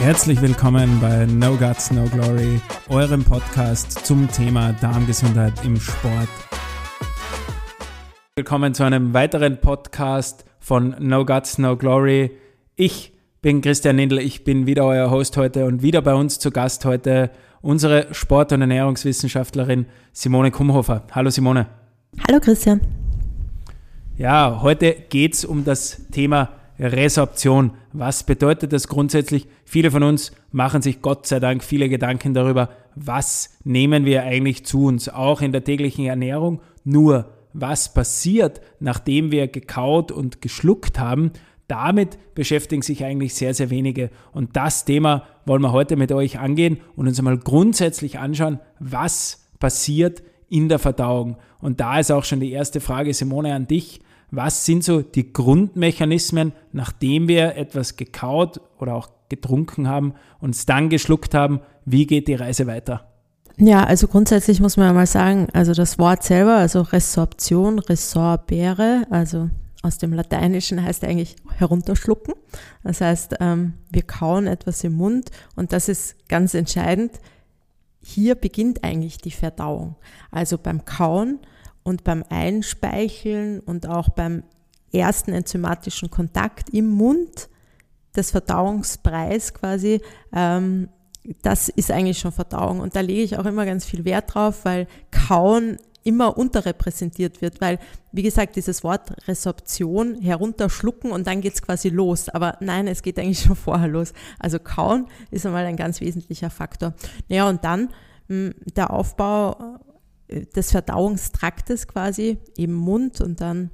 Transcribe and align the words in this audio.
Herzlich 0.00 0.40
willkommen 0.40 1.00
bei 1.00 1.26
No 1.26 1.56
Guts, 1.56 1.90
No 1.90 2.04
Glory, 2.04 2.60
eurem 2.88 3.24
Podcast 3.24 4.06
zum 4.06 4.30
Thema 4.30 4.72
Darmgesundheit 4.80 5.64
im 5.64 5.78
Sport. 5.78 6.28
Willkommen 8.36 8.74
zu 8.74 8.84
einem 8.84 9.12
weiteren 9.12 9.60
Podcast 9.60 10.44
von 10.60 10.94
No 11.00 11.24
Guts, 11.24 11.58
No 11.58 11.76
Glory. 11.76 12.30
Ich 12.76 13.12
bin 13.42 13.60
Christian 13.60 13.96
Nindl, 13.96 14.18
ich 14.18 14.44
bin 14.44 14.66
wieder 14.66 14.84
euer 14.84 15.10
Host 15.10 15.36
heute 15.36 15.66
und 15.66 15.82
wieder 15.82 16.00
bei 16.00 16.14
uns 16.14 16.38
zu 16.38 16.52
Gast 16.52 16.84
heute 16.84 17.30
unsere 17.60 18.14
Sport- 18.14 18.52
und 18.52 18.60
Ernährungswissenschaftlerin 18.60 19.86
Simone 20.12 20.52
Kumhofer. 20.52 21.08
Hallo 21.10 21.30
Simone. 21.30 21.66
Hallo 22.28 22.38
Christian. 22.38 22.80
Ja, 24.16 24.60
heute 24.62 24.94
geht 25.08 25.34
es 25.34 25.44
um 25.44 25.64
das 25.64 26.06
Thema 26.12 26.50
Resorption. 26.78 27.72
Was 27.92 28.22
bedeutet 28.22 28.72
das 28.72 28.88
grundsätzlich? 28.88 29.46
Viele 29.64 29.90
von 29.90 30.02
uns 30.02 30.32
machen 30.52 30.82
sich 30.82 31.02
Gott 31.02 31.26
sei 31.26 31.40
Dank 31.40 31.64
viele 31.64 31.88
Gedanken 31.88 32.34
darüber, 32.34 32.70
was 32.94 33.58
nehmen 33.64 34.04
wir 34.04 34.22
eigentlich 34.22 34.64
zu 34.64 34.84
uns, 34.84 35.08
auch 35.08 35.40
in 35.40 35.52
der 35.52 35.64
täglichen 35.64 36.06
Ernährung. 36.06 36.60
Nur, 36.84 37.32
was 37.52 37.92
passiert, 37.92 38.60
nachdem 38.80 39.30
wir 39.30 39.48
gekaut 39.48 40.12
und 40.12 40.40
geschluckt 40.40 40.98
haben, 40.98 41.32
damit 41.66 42.18
beschäftigen 42.34 42.82
sich 42.82 43.04
eigentlich 43.04 43.34
sehr, 43.34 43.52
sehr 43.52 43.70
wenige. 43.70 44.10
Und 44.32 44.56
das 44.56 44.84
Thema 44.84 45.26
wollen 45.44 45.62
wir 45.62 45.72
heute 45.72 45.96
mit 45.96 46.10
euch 46.12 46.38
angehen 46.38 46.78
und 46.96 47.06
uns 47.06 47.18
einmal 47.18 47.38
grundsätzlich 47.38 48.18
anschauen, 48.18 48.60
was 48.80 49.48
passiert 49.58 50.22
in 50.48 50.68
der 50.68 50.78
Verdauung. 50.78 51.36
Und 51.60 51.80
da 51.80 51.98
ist 51.98 52.10
auch 52.10 52.24
schon 52.24 52.40
die 52.40 52.52
erste 52.52 52.80
Frage, 52.80 53.12
Simone, 53.12 53.54
an 53.54 53.66
dich. 53.66 54.00
Was 54.30 54.66
sind 54.66 54.84
so 54.84 55.00
die 55.00 55.32
Grundmechanismen, 55.32 56.52
nachdem 56.72 57.28
wir 57.28 57.56
etwas 57.56 57.96
gekaut 57.96 58.60
oder 58.78 58.94
auch 58.94 59.08
getrunken 59.28 59.88
haben, 59.88 60.14
uns 60.40 60.66
dann 60.66 60.90
geschluckt 60.90 61.34
haben? 61.34 61.60
Wie 61.84 62.06
geht 62.06 62.28
die 62.28 62.34
Reise 62.34 62.66
weiter? 62.66 63.06
Ja, 63.56 63.84
also 63.84 64.06
grundsätzlich 64.06 64.60
muss 64.60 64.76
man 64.76 64.86
ja 64.86 64.92
mal 64.92 65.06
sagen, 65.06 65.48
also 65.52 65.72
das 65.72 65.98
Wort 65.98 66.22
selber, 66.22 66.56
also 66.56 66.82
Resorption, 66.82 67.80
Resorbere, 67.80 69.04
also 69.10 69.50
aus 69.82 69.98
dem 69.98 70.12
Lateinischen 70.12 70.82
heißt 70.82 71.04
eigentlich 71.04 71.36
herunterschlucken. 71.56 72.34
Das 72.84 73.00
heißt, 73.00 73.36
ähm, 73.40 73.74
wir 73.90 74.02
kauen 74.02 74.46
etwas 74.46 74.84
im 74.84 74.94
Mund 74.94 75.30
und 75.56 75.72
das 75.72 75.88
ist 75.88 76.28
ganz 76.28 76.54
entscheidend. 76.54 77.12
Hier 78.00 78.34
beginnt 78.34 78.84
eigentlich 78.84 79.18
die 79.18 79.30
Verdauung. 79.30 79.96
Also 80.30 80.56
beim 80.58 80.84
Kauen 80.84 81.40
und 81.88 82.04
beim 82.04 82.24
Einspeicheln 82.28 83.60
und 83.60 83.88
auch 83.88 84.10
beim 84.10 84.42
ersten 84.92 85.32
enzymatischen 85.32 86.10
Kontakt 86.10 86.70
im 86.70 86.88
Mund 86.88 87.48
des 88.14 88.30
Verdauungspreis 88.30 89.54
quasi, 89.54 90.00
ähm, 90.32 90.88
das 91.42 91.68
ist 91.68 91.90
eigentlich 91.90 92.18
schon 92.18 92.32
Verdauung. 92.32 92.80
Und 92.80 92.96
da 92.96 93.00
lege 93.00 93.22
ich 93.22 93.38
auch 93.38 93.44
immer 93.44 93.66
ganz 93.66 93.84
viel 93.84 94.04
Wert 94.04 94.34
drauf, 94.34 94.64
weil 94.64 94.86
Kauen 95.10 95.78
immer 96.04 96.38
unterrepräsentiert 96.38 97.42
wird, 97.42 97.60
weil, 97.60 97.78
wie 98.12 98.22
gesagt, 98.22 98.56
dieses 98.56 98.82
Wort 98.82 99.12
Resorption, 99.26 100.20
herunterschlucken 100.20 101.12
und 101.12 101.26
dann 101.26 101.40
geht 101.42 101.54
es 101.54 101.62
quasi 101.62 101.90
los. 101.90 102.28
Aber 102.28 102.56
nein, 102.60 102.86
es 102.86 103.02
geht 103.02 103.18
eigentlich 103.18 103.40
schon 103.40 103.56
vorher 103.56 103.88
los. 103.88 104.12
Also 104.38 104.58
kauen 104.58 105.06
ist 105.30 105.44
einmal 105.44 105.66
ein 105.66 105.76
ganz 105.76 106.00
wesentlicher 106.00 106.50
Faktor. 106.50 106.94
Ja, 107.28 107.48
und 107.48 107.64
dann 107.64 107.90
mh, 108.28 108.28
hm, 108.28 108.54
der 108.74 108.90
Aufbau 108.90 109.77
des 110.28 110.70
Verdauungstraktes 110.70 111.88
quasi, 111.88 112.38
eben 112.56 112.74
Mund 112.74 113.20
und 113.20 113.40
dann 113.40 113.70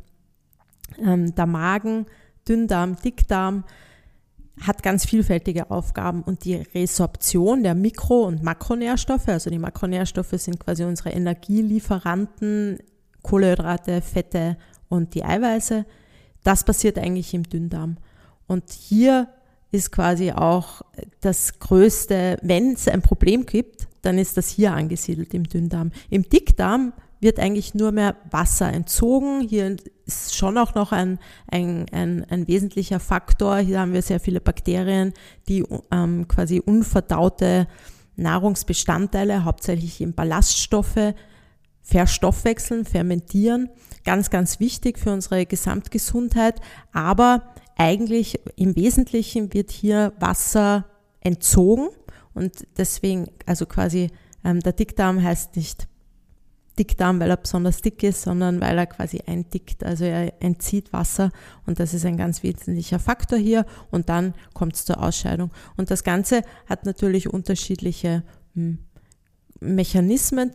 ähm, 0.98 1.34
der 1.34 1.46
Magen, 1.46 2.06
Dünndarm, 2.48 2.96
Dickdarm, 2.96 3.64
hat 4.60 4.82
ganz 4.82 5.04
vielfältige 5.04 5.70
Aufgaben 5.70 6.22
und 6.22 6.44
die 6.44 6.54
Resorption 6.54 7.64
der 7.64 7.74
Mikro- 7.74 8.26
und 8.26 8.42
Makronährstoffe, 8.42 9.28
also 9.28 9.50
die 9.50 9.58
Makronährstoffe 9.58 10.34
sind 10.36 10.60
quasi 10.60 10.84
unsere 10.84 11.10
Energielieferanten, 11.10 12.78
Kohlenhydrate, 13.22 14.00
Fette 14.00 14.56
und 14.88 15.14
die 15.14 15.24
Eiweiße, 15.24 15.84
das 16.44 16.62
passiert 16.62 16.98
eigentlich 16.98 17.34
im 17.34 17.42
Dünndarm. 17.42 17.96
Und 18.46 18.70
hier 18.70 19.28
ist 19.72 19.90
quasi 19.90 20.30
auch 20.30 20.82
das 21.20 21.58
größte, 21.58 22.38
wenn 22.42 22.74
es 22.74 22.86
ein 22.86 23.02
Problem 23.02 23.46
gibt, 23.46 23.88
dann 24.04 24.18
ist 24.18 24.36
das 24.36 24.48
hier 24.48 24.72
angesiedelt 24.72 25.34
im 25.34 25.44
Dünndarm. 25.44 25.90
Im 26.10 26.28
Dickdarm 26.28 26.92
wird 27.20 27.40
eigentlich 27.40 27.74
nur 27.74 27.90
mehr 27.90 28.16
Wasser 28.30 28.72
entzogen. 28.72 29.40
Hier 29.40 29.76
ist 30.06 30.36
schon 30.36 30.58
auch 30.58 30.74
noch 30.74 30.92
ein, 30.92 31.18
ein, 31.50 31.86
ein, 31.90 32.24
ein 32.28 32.46
wesentlicher 32.46 33.00
Faktor. 33.00 33.56
Hier 33.58 33.80
haben 33.80 33.94
wir 33.94 34.02
sehr 34.02 34.20
viele 34.20 34.40
Bakterien, 34.40 35.14
die 35.48 35.64
ähm, 35.90 36.28
quasi 36.28 36.60
unverdaute 36.60 37.66
Nahrungsbestandteile, 38.16 39.44
hauptsächlich 39.44 40.00
in 40.00 40.14
Ballaststoffe, 40.14 41.14
verstoffwechseln, 41.82 42.84
fermentieren. 42.84 43.70
Ganz, 44.04 44.30
ganz 44.30 44.60
wichtig 44.60 44.98
für 44.98 45.12
unsere 45.12 45.46
Gesamtgesundheit. 45.46 46.60
Aber 46.92 47.54
eigentlich 47.76 48.38
im 48.56 48.76
Wesentlichen 48.76 49.52
wird 49.54 49.70
hier 49.70 50.12
Wasser 50.20 50.84
entzogen 51.20 51.88
und 52.34 52.66
deswegen, 52.76 53.28
also 53.46 53.66
quasi 53.66 54.10
ähm, 54.44 54.60
der 54.60 54.72
Dickdarm 54.72 55.22
heißt 55.22 55.56
nicht 55.56 55.88
Dickdarm, 56.78 57.20
weil 57.20 57.30
er 57.30 57.36
besonders 57.36 57.82
dick 57.82 58.02
ist, 58.02 58.22
sondern 58.22 58.60
weil 58.60 58.76
er 58.76 58.86
quasi 58.86 59.20
eindickt, 59.26 59.84
also 59.84 60.04
er 60.04 60.42
entzieht 60.42 60.92
Wasser 60.92 61.30
und 61.66 61.78
das 61.78 61.94
ist 61.94 62.04
ein 62.04 62.16
ganz 62.16 62.42
wesentlicher 62.42 62.98
Faktor 62.98 63.38
hier 63.38 63.64
und 63.90 64.08
dann 64.08 64.34
kommt 64.54 64.74
es 64.74 64.84
zur 64.84 65.00
Ausscheidung. 65.00 65.52
Und 65.76 65.90
das 65.90 66.02
Ganze 66.02 66.42
hat 66.66 66.84
natürlich 66.84 67.32
unterschiedliche 67.32 68.24
hm, 68.54 68.78
Mechanismen, 69.60 70.50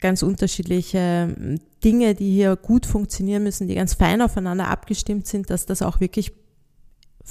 ganz 0.00 0.22
unterschiedliche 0.22 1.34
hm, 1.36 1.60
Dinge, 1.84 2.14
die 2.14 2.32
hier 2.32 2.56
gut 2.56 2.86
funktionieren 2.86 3.42
müssen, 3.42 3.68
die 3.68 3.74
ganz 3.74 3.92
fein 3.92 4.22
aufeinander 4.22 4.68
abgestimmt 4.68 5.26
sind, 5.26 5.50
dass 5.50 5.66
das 5.66 5.82
auch 5.82 6.00
wirklich 6.00 6.32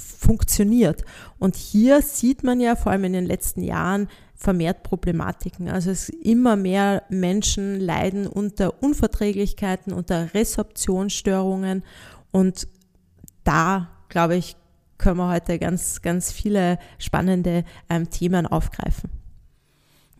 funktioniert. 0.00 1.04
Und 1.38 1.56
hier 1.56 2.02
sieht 2.02 2.42
man 2.42 2.60
ja 2.60 2.76
vor 2.76 2.92
allem 2.92 3.04
in 3.04 3.12
den 3.12 3.26
letzten 3.26 3.62
Jahren 3.62 4.08
vermehrt 4.34 4.82
Problematiken. 4.82 5.68
Also 5.68 5.90
es 5.90 6.08
immer 6.08 6.56
mehr 6.56 7.02
Menschen 7.10 7.78
leiden 7.78 8.26
unter 8.26 8.82
Unverträglichkeiten, 8.82 9.92
unter 9.92 10.32
Resorptionsstörungen 10.32 11.84
und 12.32 12.66
da, 13.44 13.88
glaube 14.08 14.36
ich, 14.36 14.56
können 14.98 15.16
wir 15.16 15.30
heute 15.30 15.58
ganz, 15.58 16.02
ganz 16.02 16.30
viele 16.30 16.78
spannende 16.98 17.64
ähm, 17.88 18.10
Themen 18.10 18.46
aufgreifen. 18.46 19.19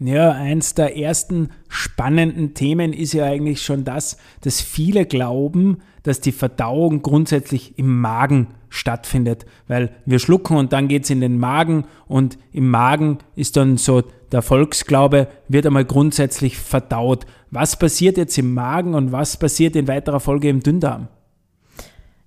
Ja, 0.03 0.33
eins 0.33 0.72
der 0.75 0.97
ersten 0.97 1.50
spannenden 1.69 2.55
Themen 2.55 2.94
ist 2.94 3.12
ja 3.12 3.27
eigentlich 3.27 3.62
schon 3.62 3.84
das, 3.84 4.16
dass 4.41 4.62
viele 4.62 5.05
glauben, 5.05 5.83
dass 6.05 6.22
die 6.22 6.33
Verdauung 6.33 7.03
grundsätzlich 7.03 7.78
im 7.78 8.00
Magen 8.00 8.47
stattfindet, 8.71 9.44
weil 9.69 9.91
wir 10.06 10.19
schlucken 10.19 10.56
und 10.56 10.72
dann 10.72 10.88
geht 10.88 11.05
es 11.05 11.11
in 11.11 11.21
den 11.21 11.38
Magen 11.38 11.84
und 12.09 12.38
im 12.50 12.71
Magen 12.71 13.19
ist 13.37 13.59
dann 13.59 13.77
so 13.77 14.03
der 14.33 14.41
Volksglaube, 14.41 15.28
wird 15.49 15.66
einmal 15.66 15.84
grundsätzlich 15.84 16.56
verdaut. 16.56 17.27
Was 17.50 17.78
passiert 17.78 18.17
jetzt 18.17 18.38
im 18.38 18.55
Magen 18.55 18.94
und 18.94 19.12
was 19.12 19.37
passiert 19.37 19.77
in 19.77 19.87
weiterer 19.87 20.21
Folge 20.21 20.49
im 20.49 20.61
Dünndarm? 20.61 21.09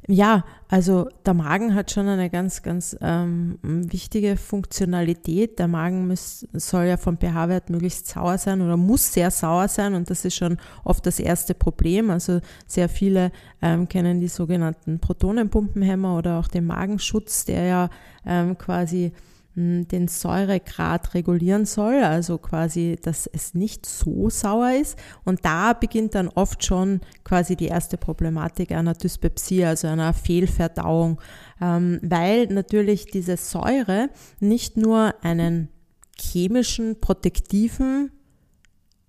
Ja, 0.08 0.44
also 0.68 1.08
der 1.25 1.34
Magen 1.34 1.75
hat 1.75 1.91
schon 1.91 2.09
eine 2.09 2.30
ganz, 2.30 2.62
ganz 2.62 2.97
ähm, 3.00 3.58
wichtige 3.62 4.36
Funktionalität. 4.36 5.59
Der 5.59 5.69
Magen 5.69 6.08
muss, 6.08 6.46
soll 6.52 6.86
ja 6.86 6.97
vom 6.97 7.18
pH-Wert 7.18 7.69
möglichst 7.69 8.08
sauer 8.08 8.38
sein 8.38 8.62
oder 8.62 8.75
muss 8.75 9.14
sehr 9.14 9.31
sauer 9.31 9.69
sein 9.69 9.94
und 9.94 10.09
das 10.09 10.25
ist 10.25 10.36
schon 10.36 10.58
oft 10.84 11.06
das 11.06 11.19
erste 11.19 11.53
Problem. 11.53 12.09
Also 12.09 12.41
sehr 12.68 12.90
viele 12.90 13.31
ähm, 13.62 13.88
kennen 13.88 14.19
die 14.19 14.28
sogenannten 14.28 15.00
Protonenpumpenhämmer 15.00 16.18
oder 16.18 16.40
auch 16.40 16.50
den 16.50 16.66
Magenschutz, 16.66 17.46
der 17.46 17.64
ja 17.64 17.90
ähm, 18.25 18.58
quasi 18.58 19.14
den 19.55 20.08
Säuregrad 20.08 21.14
regulieren 21.14 21.66
soll, 21.66 22.03
also 22.03 22.38
quasi, 22.40 22.97
dass 23.02 23.28
es 23.28 23.53
nicht 23.53 23.85
so 23.85 24.29
sauer 24.29 24.72
ist. 24.72 24.97
Und 25.26 25.46
da 25.46 25.73
beginnt 25.73 26.16
dann 26.16 26.29
oft 26.29 26.66
schon 26.66 27.02
quasi 27.23 27.55
die 27.55 27.67
erste 27.67 27.97
Problematik 27.97 28.72
einer 28.72 28.94
Dyspepsie, 28.94 29.66
also 29.66 29.88
einer 29.88 30.14
Fehlverdauung, 30.14 31.22
ähm, 31.61 32.00
weil 32.02 32.47
natürlich 32.47 33.05
diese 33.05 33.38
Säure 33.38 34.09
nicht 34.40 34.76
nur 34.76 35.14
einen 35.23 35.70
chemischen, 36.17 36.99
protektiven 36.99 38.11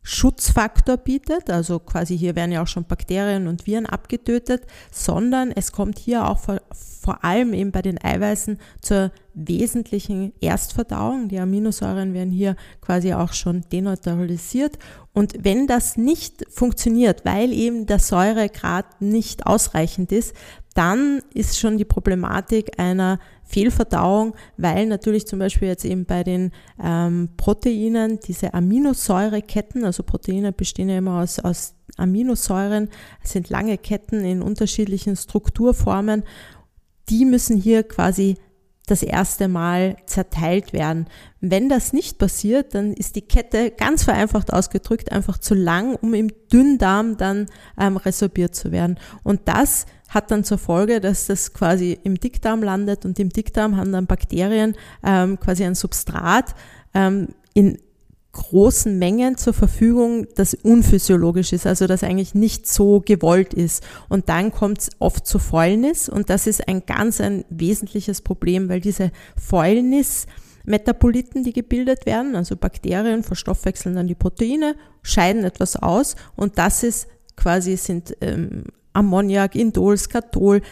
Schutzfaktor 0.07 0.99
bietet, 0.99 1.49
also 1.49 1.79
quasi 1.79 2.17
hier 2.17 2.37
werden 2.37 2.53
ja 2.53 2.63
auch 2.63 2.67
schon 2.67 2.85
Bakterien 2.85 3.49
und 3.49 3.67
Viren 3.67 3.87
abgetötet, 3.87 4.67
sondern 4.93 5.51
es 5.51 5.73
kommt 5.73 5.99
hier 5.99 6.29
auch 6.29 6.39
vor, 6.39 6.61
vor 7.01 7.25
allem 7.25 7.55
eben 7.55 7.73
bei 7.73 7.81
den 7.81 8.03
Eiweißen 8.03 8.59
zur 8.83 9.13
wesentlichen 9.33 10.35
Erstverdauung. 10.43 11.29
Die 11.29 11.39
Aminosäuren 11.39 12.13
werden 12.13 12.31
hier 12.31 12.55
quasi 12.83 13.15
auch 13.15 13.33
schon 13.33 13.65
deneutralisiert. 13.73 14.79
Und 15.15 15.33
wenn 15.39 15.67
das 15.67 15.97
nicht 15.97 16.45
funktioniert, 16.51 17.25
weil 17.25 17.51
eben 17.53 17.87
der 17.87 17.99
Säuregrad 17.99 19.01
nicht 19.01 19.47
ausreichend 19.47 20.13
ist, 20.13 20.35
dann 20.75 21.23
ist 21.33 21.59
schon 21.59 21.79
die 21.79 21.85
Problematik 21.87 22.79
einer 22.79 23.19
Fehlverdauung, 23.45 24.35
weil 24.57 24.87
natürlich 24.87 25.27
zum 25.27 25.39
Beispiel 25.39 25.69
jetzt 25.69 25.85
eben 25.85 26.05
bei 26.07 26.25
den 26.25 26.53
ähm, 26.83 27.29
Proteinen 27.37 28.19
diese 28.21 28.55
Aminosäureketten, 28.55 29.85
also 29.85 30.03
Proteine 30.03 30.53
bestehen 30.53 30.89
ja 30.89 30.99
immer 30.99 31.21
aus, 31.21 31.39
aus 31.39 31.75
Aminosäuren, 31.97 32.89
sind 33.23 33.51
lange 33.51 33.79
Ketten 33.79 34.25
in 34.25 34.43
unterschiedlichen 34.43 35.17
Strukturformen, 35.17 36.25
die 37.09 37.25
müssen 37.25 37.57
hier 37.57 37.83
quasi 37.83 38.37
das 38.87 39.03
erste 39.03 39.49
Mal 39.49 39.97
zerteilt 40.07 40.73
werden. 40.73 41.07
Wenn 41.41 41.69
das 41.69 41.93
nicht 41.93 42.19
passiert, 42.19 42.75
dann 42.75 42.93
ist 42.93 43.17
die 43.17 43.23
Kette 43.23 43.71
ganz 43.71 44.05
vereinfacht 44.05 44.53
ausgedrückt 44.53 45.11
einfach 45.11 45.39
zu 45.39 45.55
lang, 45.55 45.97
um 45.97 46.13
im 46.15 46.31
Dünndarm 46.53 47.17
dann 47.17 47.47
ähm, 47.79 47.97
resorbiert 47.97 48.55
zu 48.55 48.73
werden. 48.73 48.99
Und 49.23 49.43
das 49.47 49.87
hat 50.09 50.31
dann 50.31 50.45
zur 50.45 50.59
Folge, 50.59 51.01
dass 51.01 51.27
das 51.27 51.55
quasi 51.55 51.99
im 52.05 52.21
Dickdarm 52.21 52.63
landet 52.63 53.05
und 53.05 53.19
im 53.19 53.31
Dickdarm 53.31 53.77
haben 53.77 53.93
dann 53.93 54.07
Bakterien 54.07 54.77
ähm, 55.03 55.41
quasi 55.41 55.65
ein 55.65 55.75
Substrat 55.75 56.55
ähm, 56.95 57.29
in 57.55 57.79
großen 58.35 58.99
Mengen 58.99 59.39
zur 59.39 59.55
Verfügung, 59.55 60.27
das 60.35 60.53
unphysiologisch 60.55 61.53
ist, 61.55 61.67
also 61.67 61.87
das 61.87 62.05
eigentlich 62.05 62.35
nicht 62.35 62.67
so 62.67 63.01
gewollt 63.01 63.55
ist. 63.55 63.83
Und 64.11 64.29
dann 64.29 64.53
kommt 64.53 64.81
es 64.81 64.91
oft 64.99 65.27
zu 65.27 65.39
Fäulnis 65.39 66.09
und 66.11 66.29
das 66.29 66.47
ist 66.47 66.69
ein 66.69 66.85
ganz 66.85 67.21
ein 67.21 67.45
wesentliches 67.49 68.21
Problem, 68.21 68.69
weil 68.69 68.81
diese 68.81 69.11
Fäulnis 69.37 70.27
Metaboliten, 70.65 71.45
die 71.45 71.53
gebildet 71.53 72.07
werden, 72.07 72.37
also 72.37 72.57
Bakterien 72.57 73.23
verstoffwechseln 73.23 73.95
dann 73.95 74.07
die 74.07 74.15
Proteine, 74.15 74.77
scheiden 75.03 75.45
etwas 75.45 75.77
aus 75.77 76.17
und 76.37 76.59
das 76.59 76.83
ist 76.83 77.07
quasi 77.37 77.77
sind 77.77 78.17
ähm, 78.21 78.65
Ammoniak, 78.95 79.55
Indol, 79.55 79.99
Skatol, 79.99 80.63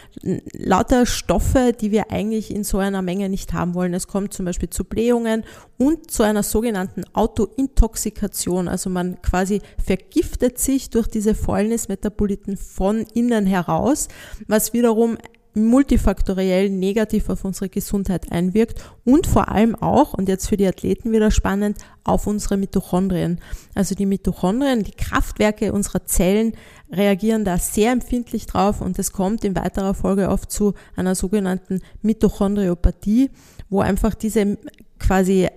lauter 0.53 1.07
Stoffe, 1.07 1.73
die 1.79 1.91
wir 1.91 2.11
eigentlich 2.11 2.55
in 2.55 2.65
so 2.65 2.79
einer 2.79 3.03
Menge 3.03 3.29
nicht 3.29 3.53
haben 3.53 3.75
wollen. 3.75 3.95
Es 3.95 4.07
kommt 4.07 4.33
zum 4.33 4.47
Beispiel 4.47 4.71
zu 4.71 4.85
Blähungen 4.85 5.45
und 5.77 6.11
zu 6.11 6.23
einer 6.23 6.43
sogenannten 6.43 7.05
Autointoxikation. 7.13 8.69
Also 8.69 8.89
man 8.91 9.21
quasi 9.21 9.61
vergiftet 9.85 10.59
sich 10.59 10.91
durch 10.91 11.09
diese 11.09 11.35
Fäulnismetaboliten 11.35 12.57
von 12.57 13.05
innen 13.13 13.47
heraus, 13.47 14.09
was 14.47 14.73
wiederum 14.73 15.19
multifaktoriell 15.55 16.71
negativ 16.71 17.29
auf 17.29 17.45
unsere 17.45 17.69
Gesundheit 17.69 18.33
einwirkt 18.33 18.83
und 19.05 19.27
vor 19.27 19.49
allem 19.49 19.75
auch, 19.75 20.15
und 20.15 20.29
jetzt 20.29 20.49
für 20.49 20.57
die 20.57 20.67
Athleten 20.67 21.13
wieder 21.13 21.31
spannend, 21.31 21.79
auf 22.05 22.27
unsere 22.27 22.57
Mitochondrien. 22.57 23.41
Also 23.75 23.95
die 23.95 24.07
Mitochondrien, 24.07 24.83
die 24.83 24.93
Kraftwerke 24.93 25.73
unserer 25.73 26.05
Zellen 26.07 26.55
reagieren 26.91 27.45
da 27.45 27.59
sehr 27.59 27.93
empfindlich 27.93 28.47
drauf 28.47 28.81
und 28.81 28.99
es 28.99 29.13
kommt 29.13 29.45
in 29.45 29.57
weiterer 29.57 29.95
Folge 29.95 30.29
oft 30.29 30.51
zu 30.51 30.75
einer 30.97 31.15
sogenannten 31.15 31.81
Mitochondriopathie, 32.03 33.31
wo 33.71 33.81
einfach 33.81 34.15
diese 34.15 34.59
quasi 34.99 35.49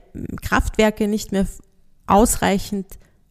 Kraftwerke 0.42 1.08
nicht 1.08 1.32
mehr 1.32 1.48
ausreichend 2.08 2.88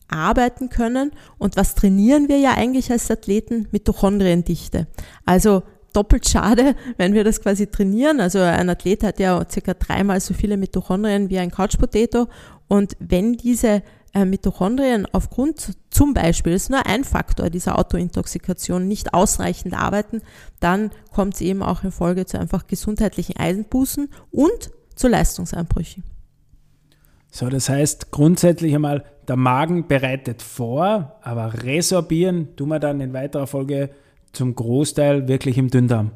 arbeiten 0.09 0.69
können. 0.69 1.13
Und 1.39 1.57
was 1.57 1.75
trainieren 1.75 2.29
wir 2.29 2.39
ja 2.39 2.53
eigentlich 2.53 2.91
als 2.91 3.11
Athleten? 3.11 3.69
Mitochondriendichte. 3.71 4.87
Also 5.25 5.63
doppelt 5.95 6.29
schade, 6.29 6.75
wenn 6.97 7.15
wir 7.15 7.25
das 7.25 7.41
quasi 7.41 7.67
trainieren. 7.67 8.21
Also 8.21 8.41
ein 8.41 8.69
Athlet 8.69 9.03
hat 9.03 9.19
ja 9.19 9.45
circa 9.51 9.75
dreimal 9.75 10.21
so 10.21 10.35
viele 10.35 10.57
Mitochondrien 10.57 11.31
wie 11.31 11.39
ein 11.39 11.51
Couch 11.51 11.79
Potato. 11.79 12.29
Und 12.69 12.97
wenn 12.99 13.35
diese 13.35 13.83
äh, 14.15 14.25
Mitochondrien 14.25 15.07
aufgrund 15.13 15.77
zum 15.91 16.15
Beispiel, 16.15 16.53
ist 16.53 16.71
nur 16.71 16.87
ein 16.87 17.05
Faktor 17.05 17.51
dieser 17.51 17.79
Autointoxikation, 17.79 18.87
nicht 18.87 19.15
ausreichend 19.15 19.75
arbeiten, 19.75 20.23
dann 20.61 20.91
kommt 21.13 21.35
es 21.35 21.41
eben 21.41 21.63
auch 21.63 21.85
in 21.85 21.93
Folge 21.93 22.27
zu 22.27 22.39
einfach 22.39 22.67
gesundheitlichen 22.67 23.37
Eisenbußen 23.37 24.09
und 24.31 24.71
zu 24.95 25.09
Leistungseinbrüchen. 25.09 26.05
So, 27.31 27.49
das 27.49 27.69
heißt 27.69 28.13
grundsätzlich 28.13 28.75
einmal, 28.75 29.05
der 29.27 29.37
Magen 29.37 29.89
bereitet 29.89 30.43
vor, 30.43 31.19
aber 31.23 31.65
resorbieren 31.65 32.55
tun 32.55 32.69
wir 32.69 32.79
dann 32.79 33.01
in 33.01 33.13
weiterer 33.13 33.49
Folge 33.49 33.91
zum 34.35 34.55
Großteil 34.55 35.29
wirklich 35.29 35.59
im 35.59 35.71
Dünndarm. 35.71 36.11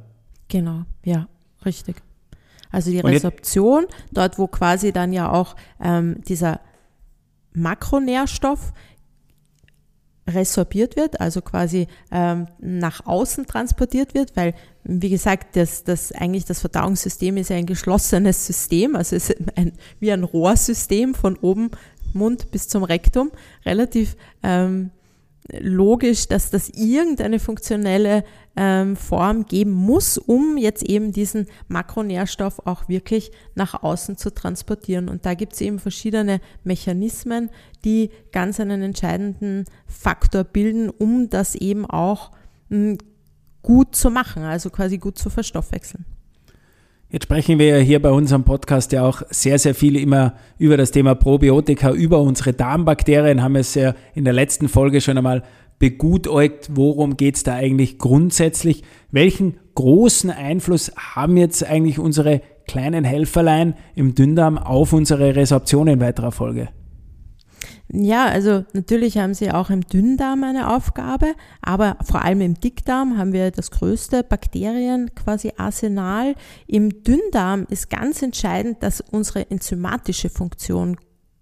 Genau, 0.49 0.83
ja, 1.05 1.29
richtig. 1.65 1.97
Also 2.71 2.91
die 2.91 3.01
Resorption, 3.01 3.87
dort 4.13 4.39
wo 4.39 4.47
quasi 4.47 4.93
dann 4.93 5.13
ja 5.13 5.31
auch 5.33 5.57
ähm, 5.81 6.21
dieser 6.29 6.61
Makronährstoff 7.55 8.73
resorbiert 10.29 10.97
wird, 10.97 11.21
also 11.21 11.41
quasi 11.41 11.87
ähm, 12.11 12.47
nach 12.59 13.07
außen 13.07 13.47
transportiert 13.47 14.15
wird, 14.15 14.37
weil, 14.37 14.55
wie 14.85 15.09
gesagt, 15.09 15.57
das, 15.57 15.85
das 15.85 16.13
eigentlich 16.13 16.45
das 16.45 16.61
Verdauungssystem 16.61 17.39
ist 17.39 17.51
ja 17.51 17.57
ein 17.57 17.67
geschlossenes 17.67 18.47
System, 18.47 18.95
also 18.95 19.17
es 19.17 19.31
ist 19.31 19.39
ein, 19.57 19.73
wie 20.01 20.13
ein 20.13 20.25
Rohrsystem 20.25 21.15
von 21.15 21.37
oben 21.39 21.71
Mund 22.13 22.51
bis 22.51 22.69
zum 22.69 22.85
Rektum, 22.85 23.31
relativ 23.65 24.17
ähm, 24.43 24.91
logisch, 25.51 26.29
dass 26.29 26.51
das 26.51 26.69
irgendeine 26.69 27.39
funktionelle 27.39 28.25
ähm, 28.57 28.97
Form 28.97 29.47
geben 29.47 29.73
muss, 29.73 30.19
um 30.19 30.57
jetzt 30.57 30.83
eben 30.83 31.13
diesen 31.13 31.47
Makronährstoff 31.69 32.67
auch 32.67 32.89
wirklich 32.89 33.31
nach 33.55 33.83
außen 33.83 34.17
zu 34.17 34.31
transportieren. 34.35 35.09
Und 35.09 35.25
da 35.25 35.35
gibt 35.35 35.55
es 35.55 35.61
eben 35.61 35.79
verschiedene 35.79 36.41
Mechanismen, 36.65 37.51
die 37.85 38.11
ganz 38.33 38.61
einen 38.61 38.83
entscheidenden 38.83 39.65
Faktor 39.87 40.45
bilden, 40.45 40.91
um 40.91 41.31
das 41.31 41.55
eben 41.55 41.87
auch 41.87 42.33
hm, 42.69 42.99
gut 43.63 43.95
zu 43.95 44.11
machen, 44.11 44.43
also 44.43 44.71
quasi 44.71 44.99
gut 44.99 45.19
zu 45.19 45.31
verstoffwechseln. 45.31 46.05
Jetzt 47.11 47.23
sprechen 47.23 47.59
wir 47.59 47.67
ja 47.69 47.77
hier 47.79 48.03
bei 48.03 48.11
unserem 48.11 48.45
Podcast 48.45 48.93
ja 48.93 49.03
auch 49.03 49.23
sehr, 49.31 49.59
sehr 49.59 49.75
viel 49.75 49.97
immer 49.97 50.35
über 50.59 50.77
das 50.77 50.91
Thema 50.91 51.15
Probiotika, 51.15 51.91
über 51.91 52.21
unsere 52.21 52.53
Darmbakterien, 52.53 53.43
haben 53.43 53.57
es 53.57 53.75
ja 53.75 53.95
in 54.15 54.25
der 54.25 54.35
letzten 54.35 54.69
Folge 54.69 55.01
schon 55.01 55.17
einmal 55.17 55.43
begutäugt, 55.79 56.69
worum 56.75 57.17
geht 57.17 57.37
es 57.37 57.45
da 57.45 57.55
eigentlich 57.55 57.97
grundsätzlich. 57.97 58.83
Welchen 59.11 59.57
großen 59.75 60.29
Einfluss 60.29 60.93
haben 60.99 61.39
jetzt 61.39 61.65
eigentlich 61.65 61.99
unsere 61.99 62.43
kleinen 62.67 63.05
Helferlein 63.05 63.73
im 63.95 64.15
Dünndarm 64.15 64.59
auf 64.59 64.93
unsere 64.93 65.35
Resorption 65.35 65.89
in 65.89 66.01
weiterer 66.01 66.31
Folge? 66.31 66.69
Ja, 67.91 68.27
also 68.27 68.65
natürlich 68.73 69.19
haben 69.19 69.35
sie 69.35 69.51
auch 69.51 69.71
im 69.71 69.83
Dünndarm 69.83 70.45
eine 70.45 70.75
Aufgabe, 70.75 71.35
aber 71.63 71.97
vor 72.03 72.23
allem 72.23 72.41
im 72.41 72.55
Dickdarm 72.55 73.19
haben 73.19 73.33
wir 73.33 73.51
das 73.51 73.71
größte 73.71 74.23
Bakterien 74.23 75.15
quasi 75.15 75.53
Arsenal. 75.57 76.35
Im 76.67 77.03
Dünndarm 77.03 77.67
ist 77.71 77.91
ganz 77.91 78.23
entscheidend, 78.23 78.83
dass 78.83 79.01
unsere 79.01 79.51
enzymatische 79.51 80.31
Funktion 80.31 80.97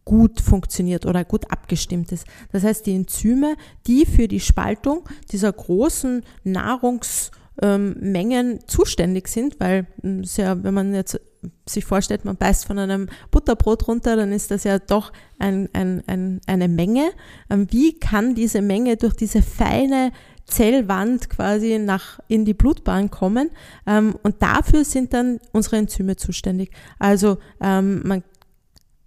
gut 0.06 0.40
funktioniert 0.40 1.04
oder 1.04 1.22
gut 1.24 1.50
abgestimmt 1.50 2.12
ist. 2.12 2.26
Das 2.52 2.62
heißt, 2.62 2.86
die 2.86 2.94
Enzyme, 2.94 3.56
die 3.86 4.06
für 4.06 4.28
die 4.28 4.40
Spaltung 4.40 5.02
dieser 5.32 5.52
großen 5.52 6.22
Nahrungsmengen 6.44 8.60
zuständig 8.66 9.28
sind, 9.28 9.58
weil 9.58 9.86
ja, 10.36 10.62
wenn 10.62 10.74
man 10.74 10.94
jetzt 10.94 11.20
sich 11.66 11.84
vorstellt, 11.84 12.24
man 12.24 12.36
beißt 12.36 12.66
von 12.66 12.78
einem 12.78 13.08
Butterbrot 13.30 13.88
runter, 13.88 14.16
dann 14.16 14.32
ist 14.32 14.50
das 14.50 14.64
ja 14.64 14.78
doch 14.78 15.12
ein, 15.38 15.68
ein, 15.72 16.02
ein, 16.06 16.40
eine 16.46 16.68
Menge. 16.68 17.10
Ähm, 17.50 17.66
wie 17.70 17.98
kann 17.98 18.34
diese 18.34 18.62
Menge 18.62 18.96
durch 18.96 19.14
diese 19.14 19.42
feine 19.42 20.12
Zellwand 20.46 21.28
quasi 21.28 21.78
nach 21.78 22.20
in 22.28 22.44
die 22.44 22.54
Blutbahn 22.54 23.10
kommen. 23.10 23.50
Ähm, 23.86 24.14
und 24.22 24.42
dafür 24.42 24.84
sind 24.84 25.12
dann 25.12 25.40
unsere 25.52 25.76
Enzyme 25.76 26.16
zuständig. 26.16 26.70
Also 26.98 27.38
ähm, 27.60 28.02
man 28.04 28.22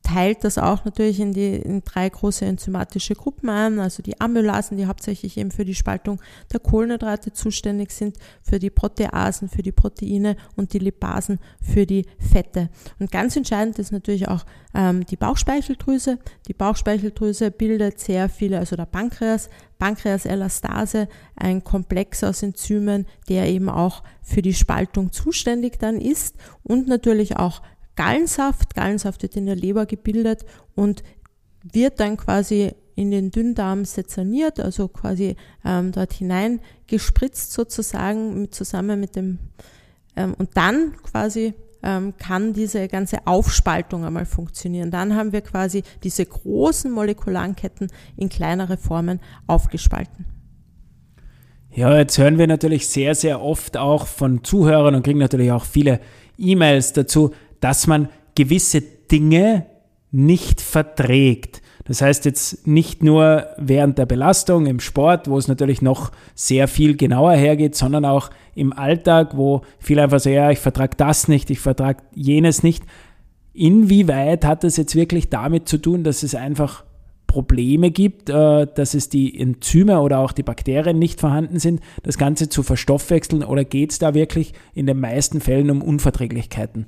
teilt 0.10 0.44
das 0.44 0.58
auch 0.58 0.86
natürlich 0.86 1.20
in 1.20 1.34
die 1.34 1.56
in 1.56 1.84
drei 1.84 2.10
große 2.10 2.44
enzymatische 2.46 3.14
Gruppen 3.14 3.50
ein, 3.50 3.80
also 3.80 4.02
die 4.02 4.20
Amylasen, 4.20 4.78
die 4.78 4.88
hauptsächlich 4.88 5.38
eben 5.38 5.52
für 5.52 5.66
die 5.66 5.76
Spaltung 5.76 6.20
der 6.52 6.60
Kohlenhydrate 6.60 7.32
zuständig 7.32 7.92
sind, 7.92 8.18
für 8.42 8.58
die 8.58 8.72
Proteasen, 8.72 9.50
für 9.50 9.62
die 9.62 9.72
Proteine 9.72 10.36
und 10.56 10.74
die 10.74 10.80
Lipasen 10.80 11.40
für 11.62 11.86
die 11.86 12.06
Fette. 12.18 12.70
Und 13.00 13.12
ganz 13.12 13.36
entscheidend 13.36 13.78
ist 13.78 13.92
natürlich 13.92 14.28
auch 14.28 14.46
ähm, 14.74 15.06
die 15.06 15.16
Bauchspeicheldrüse. 15.16 16.18
Die 16.48 16.54
Bauchspeicheldrüse 16.54 17.52
bildet 17.52 18.00
sehr 18.00 18.30
viele, 18.30 18.58
also 18.58 18.76
der 18.76 18.86
Pankreas, 18.86 19.50
Pankreaselastase, 19.78 21.08
ein 21.36 21.64
Komplex 21.64 22.24
aus 22.24 22.42
Enzymen, 22.42 23.06
der 23.30 23.48
eben 23.48 23.70
auch 23.70 24.04
für 24.24 24.42
die 24.42 24.54
Spaltung 24.54 25.12
zuständig 25.12 25.80
dann 25.80 26.02
ist 26.02 26.36
und 26.64 26.88
natürlich 26.88 27.38
auch 27.38 27.62
Gallensaft. 28.00 28.76
Gallensaft 28.76 29.24
wird 29.24 29.36
in 29.36 29.46
der 29.46 29.58
Leber 29.58 29.86
gebildet 29.86 30.46
und 30.74 31.04
wird 31.70 32.00
dann 32.00 32.16
quasi 32.16 32.72
in 32.96 33.12
den 33.12 33.30
Dünndarm 33.30 33.84
sezerniert, 33.84 34.58
also 34.62 34.88
quasi 34.88 35.36
ähm, 35.66 35.92
dort 35.92 36.14
hinein 36.14 36.62
gespritzt 36.88 37.52
sozusagen 37.52 38.40
mit, 38.40 38.56
zusammen 38.56 39.02
mit 39.02 39.18
dem 39.18 39.40
ähm, 40.16 40.34
und 40.38 40.56
dann 40.56 40.96
quasi 41.04 41.54
ähm, 41.84 42.14
kann 42.18 42.54
diese 42.54 42.88
ganze 42.88 43.28
Aufspaltung 43.28 44.06
einmal 44.06 44.26
funktionieren. 44.26 44.92
Dann 44.92 45.14
haben 45.18 45.34
wir 45.34 45.42
quasi 45.42 45.84
diese 46.02 46.26
großen 46.26 46.90
molekularen 46.90 47.58
Ketten 47.58 47.88
in 48.16 48.30
kleinere 48.30 48.78
Formen 48.78 49.20
aufgespalten. 49.46 50.26
Ja, 51.70 51.98
jetzt 51.98 52.18
hören 52.18 52.38
wir 52.38 52.48
natürlich 52.48 52.88
sehr, 52.88 53.14
sehr 53.14 53.42
oft 53.42 53.76
auch 53.76 54.08
von 54.08 54.46
Zuhörern 54.46 54.96
und 54.96 55.04
kriegen 55.04 55.20
natürlich 55.20 55.52
auch 55.52 55.66
viele 55.66 56.00
E-Mails 56.38 56.94
dazu, 56.94 57.32
dass 57.60 57.88
man 57.88 58.10
gewisse 58.36 58.82
Dinge 58.82 59.66
nicht 60.12 60.62
verträgt. 60.62 61.62
Das 61.86 62.02
heißt 62.02 62.26
jetzt 62.26 62.68
nicht 62.68 63.04
nur 63.04 63.48
während 63.58 63.98
der 63.98 64.06
Belastung 64.06 64.68
im 64.68 64.80
Sport, 64.80 65.28
wo 65.28 65.38
es 65.38 65.48
natürlich 65.48 65.82
noch 65.82 66.12
sehr 66.36 66.68
viel 66.68 66.96
genauer 66.96 67.34
hergeht, 67.34 67.76
sondern 67.76 68.06
auch 68.06 68.30
im 68.54 68.74
Alltag, 68.74 69.36
wo 69.36 69.62
viele 69.80 70.04
einfach 70.04 70.20
sagen, 70.20 70.36
ja, 70.36 70.52
ich 70.52 70.60
vertrage 70.60 70.96
das 70.98 71.28
nicht, 71.28 71.50
ich 71.50 71.60
vertrage 71.60 72.04
jenes 72.14 72.62
nicht. 72.62 72.84
Inwieweit 73.54 74.46
hat 74.46 74.64
das 74.64 74.78
jetzt 74.78 74.96
wirklich 74.96 75.30
damit 75.30 75.68
zu 75.68 75.80
tun, 75.80 76.04
dass 76.04 76.22
es 76.22 76.36
einfach 76.36 76.84
Probleme 77.26 77.92
gibt, 77.92 78.30
äh, 78.30 78.68
dass 78.68 78.94
es 78.94 79.10
die 79.10 79.40
Enzyme 79.40 80.00
oder 80.00 80.20
auch 80.20 80.32
die 80.32 80.44
Bakterien 80.44 81.00
nicht 81.00 81.20
vorhanden 81.20 81.60
sind, 81.60 81.82
das 82.04 82.18
Ganze 82.18 82.50
zu 82.50 82.64
verstoffwechseln 82.64 83.44
oder 83.44 83.64
geht 83.64 83.92
es 83.92 84.00
da 84.00 84.14
wirklich 84.14 84.54
in 84.74 84.86
den 84.88 85.00
meisten 85.00 85.42
Fällen 85.42 85.70
um 85.70 85.82
Unverträglichkeiten? 85.82 86.86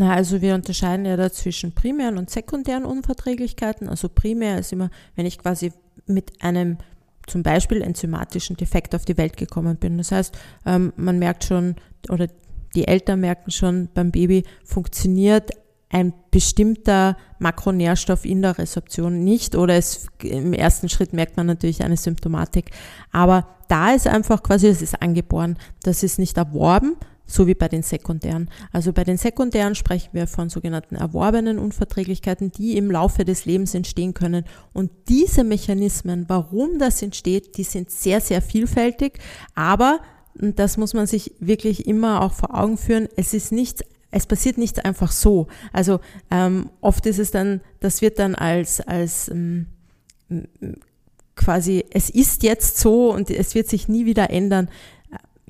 Na, 0.00 0.14
also 0.14 0.40
wir 0.40 0.54
unterscheiden 0.54 1.04
ja 1.04 1.18
da 1.18 1.30
zwischen 1.30 1.72
primären 1.72 2.16
und 2.16 2.30
sekundären 2.30 2.86
Unverträglichkeiten. 2.86 3.86
Also 3.86 4.08
primär 4.08 4.58
ist 4.58 4.72
immer, 4.72 4.88
wenn 5.14 5.26
ich 5.26 5.36
quasi 5.36 5.74
mit 6.06 6.42
einem 6.42 6.78
zum 7.26 7.42
Beispiel 7.42 7.82
enzymatischen 7.82 8.56
Defekt 8.56 8.94
auf 8.94 9.04
die 9.04 9.18
Welt 9.18 9.36
gekommen 9.36 9.76
bin. 9.76 9.98
Das 9.98 10.10
heißt, 10.10 10.38
ähm, 10.64 10.94
man 10.96 11.18
merkt 11.18 11.44
schon 11.44 11.76
oder 12.08 12.28
die 12.74 12.88
Eltern 12.88 13.20
merken 13.20 13.50
schon 13.50 13.90
beim 13.92 14.10
Baby 14.10 14.44
funktioniert 14.64 15.50
ein 15.90 16.14
bestimmter 16.30 17.18
Makronährstoff 17.38 18.24
in 18.24 18.40
der 18.40 18.56
Resorption 18.56 19.22
nicht 19.22 19.54
oder 19.54 19.74
es, 19.74 20.06
im 20.22 20.54
ersten 20.54 20.88
Schritt 20.88 21.12
merkt 21.12 21.36
man 21.36 21.44
natürlich 21.44 21.84
eine 21.84 21.98
Symptomatik. 21.98 22.70
Aber 23.12 23.46
da 23.68 23.92
ist 23.92 24.06
einfach 24.06 24.42
quasi, 24.42 24.68
es 24.68 24.80
ist 24.80 25.02
angeboren, 25.02 25.58
das 25.82 26.02
ist 26.02 26.18
nicht 26.18 26.38
erworben, 26.38 26.96
so 27.30 27.46
wie 27.46 27.54
bei 27.54 27.68
den 27.68 27.82
sekundären. 27.82 28.50
Also 28.72 28.92
bei 28.92 29.04
den 29.04 29.16
sekundären 29.16 29.74
sprechen 29.74 30.10
wir 30.12 30.26
von 30.26 30.48
sogenannten 30.50 30.96
erworbenen 30.96 31.58
Unverträglichkeiten, 31.58 32.50
die 32.50 32.76
im 32.76 32.90
Laufe 32.90 33.24
des 33.24 33.44
Lebens 33.44 33.74
entstehen 33.74 34.14
können. 34.14 34.44
Und 34.72 34.90
diese 35.08 35.44
Mechanismen, 35.44 36.24
warum 36.28 36.78
das 36.78 37.02
entsteht, 37.02 37.56
die 37.56 37.64
sind 37.64 37.90
sehr, 37.90 38.20
sehr 38.20 38.42
vielfältig, 38.42 39.18
aber 39.54 40.00
das 40.34 40.76
muss 40.76 40.94
man 40.94 41.06
sich 41.06 41.34
wirklich 41.40 41.86
immer 41.86 42.22
auch 42.22 42.32
vor 42.32 42.56
Augen 42.56 42.78
führen. 42.78 43.08
Es 43.16 43.34
ist 43.34 43.52
nichts 43.52 43.82
es 44.12 44.26
passiert 44.26 44.58
nicht 44.58 44.84
einfach 44.84 45.12
so. 45.12 45.46
Also 45.72 46.00
ähm, 46.32 46.70
oft 46.80 47.06
ist 47.06 47.18
es 47.18 47.30
dann, 47.30 47.60
das 47.78 48.02
wird 48.02 48.18
dann 48.18 48.34
als, 48.34 48.80
als 48.80 49.28
ähm, 49.28 49.66
quasi, 51.36 51.84
es 51.92 52.10
ist 52.10 52.42
jetzt 52.42 52.78
so 52.78 53.12
und 53.12 53.30
es 53.30 53.54
wird 53.54 53.68
sich 53.68 53.88
nie 53.88 54.06
wieder 54.06 54.30
ändern. 54.30 54.68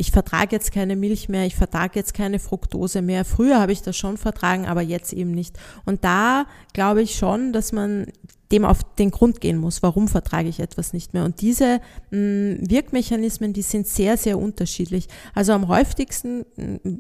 Ich 0.01 0.13
vertrage 0.13 0.57
jetzt 0.57 0.73
keine 0.73 0.97
Milch 0.97 1.29
mehr, 1.29 1.45
ich 1.45 1.55
vertrage 1.55 1.99
jetzt 1.99 2.15
keine 2.15 2.39
Fructose 2.39 3.03
mehr. 3.03 3.27
Früher 3.27 3.61
habe 3.61 3.73
ich 3.73 3.83
das 3.83 3.99
schon 3.99 4.17
vertragen, 4.17 4.65
aber 4.65 4.81
jetzt 4.81 5.13
eben 5.13 5.33
nicht. 5.33 5.59
Und 5.85 6.05
da 6.05 6.47
glaube 6.73 7.03
ich 7.03 7.17
schon, 7.17 7.53
dass 7.53 7.71
man 7.73 8.07
dem 8.53 8.65
auf 8.65 8.83
den 8.99 9.11
Grund 9.11 9.41
gehen 9.41 9.59
muss, 9.59 9.83
warum 9.83 10.09
vertrage 10.09 10.49
ich 10.49 10.59
etwas 10.59 10.93
nicht 10.93 11.15
mehr. 11.15 11.25
Und 11.25 11.41
diese 11.41 11.81
mm, 12.11 12.69
Wirkmechanismen, 12.69 13.53
die 13.53 13.63
sind 13.63 13.87
sehr, 13.87 14.17
sehr 14.17 14.39
unterschiedlich. 14.39 15.07
Also 15.35 15.53
am 15.53 15.69
häufigsten, 15.69 16.45
mm, 16.57 16.99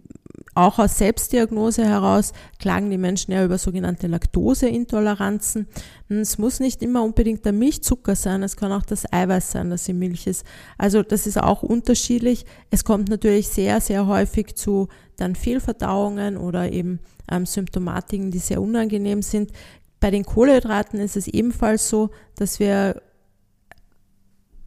auch 0.55 0.79
aus 0.79 0.99
Selbstdiagnose 0.99 1.85
heraus, 1.85 2.33
klagen 2.59 2.91
die 2.91 2.99
Menschen 2.99 3.33
ja 3.33 3.45
über 3.45 3.59
sogenannte 3.59 4.07
Laktoseintoleranzen. 4.07 5.67
Mm, 6.09 6.21
es 6.21 6.39
muss 6.39 6.61
nicht 6.61 6.83
immer 6.83 7.03
unbedingt 7.03 7.45
der 7.45 7.53
Milchzucker 7.53 8.15
sein, 8.15 8.45
es 8.45 8.57
kann 8.57 8.71
auch 8.71 8.85
das 8.85 9.13
Eiweiß 9.13 9.51
sein, 9.51 9.71
das 9.71 9.89
in 9.89 9.99
Milch 9.99 10.29
ist. 10.29 10.45
Also 10.79 11.03
das 11.03 11.27
ist 11.27 11.39
auch 11.39 11.65
unterschiedlich. 11.65 12.45
Es 12.71 12.85
kommt 12.85 13.09
natürlich 13.09 13.49
sehr, 13.49 13.81
sehr 13.81 14.07
häufig 14.07 14.55
zu 14.55 14.89
dann 15.17 15.35
Fehlverdauungen 15.35 16.37
oder 16.37 16.73
eben 16.73 17.01
ähm, 17.31 17.47
Symptomatiken, 17.47 18.31
die 18.31 18.39
sehr 18.39 18.61
unangenehm 18.61 19.23
sind. 19.23 19.53
Bei 20.01 20.11
den 20.11 20.25
Kohlenhydraten 20.25 20.99
ist 20.99 21.17
es 21.17 21.29
ebenfalls 21.29 21.89
so, 21.89 22.11
dass 22.37 22.59
wir 22.59 23.03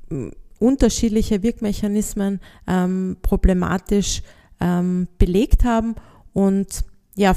hm, 0.09 0.31
unterschiedliche 0.59 1.43
Wirkmechanismen 1.43 2.39
ähm, 2.67 3.17
problematisch 3.21 4.21
ähm, 4.61 5.07
belegt 5.17 5.65
haben. 5.65 5.95
Und 6.31 6.85
ja, 7.15 7.35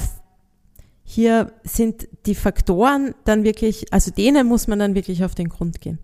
hier 1.03 1.53
sind 1.65 2.09
die 2.27 2.35
Faktoren 2.35 3.15
dann 3.25 3.45
wirklich, 3.45 3.93
also 3.93 4.11
denen 4.11 4.47
muss 4.47 4.69
man 4.69 4.79
dann 4.79 4.95
wirklich 4.95 5.25
auf 5.25 5.35
den 5.35 5.49
Grund 5.49 5.81
gehen. 5.81 5.99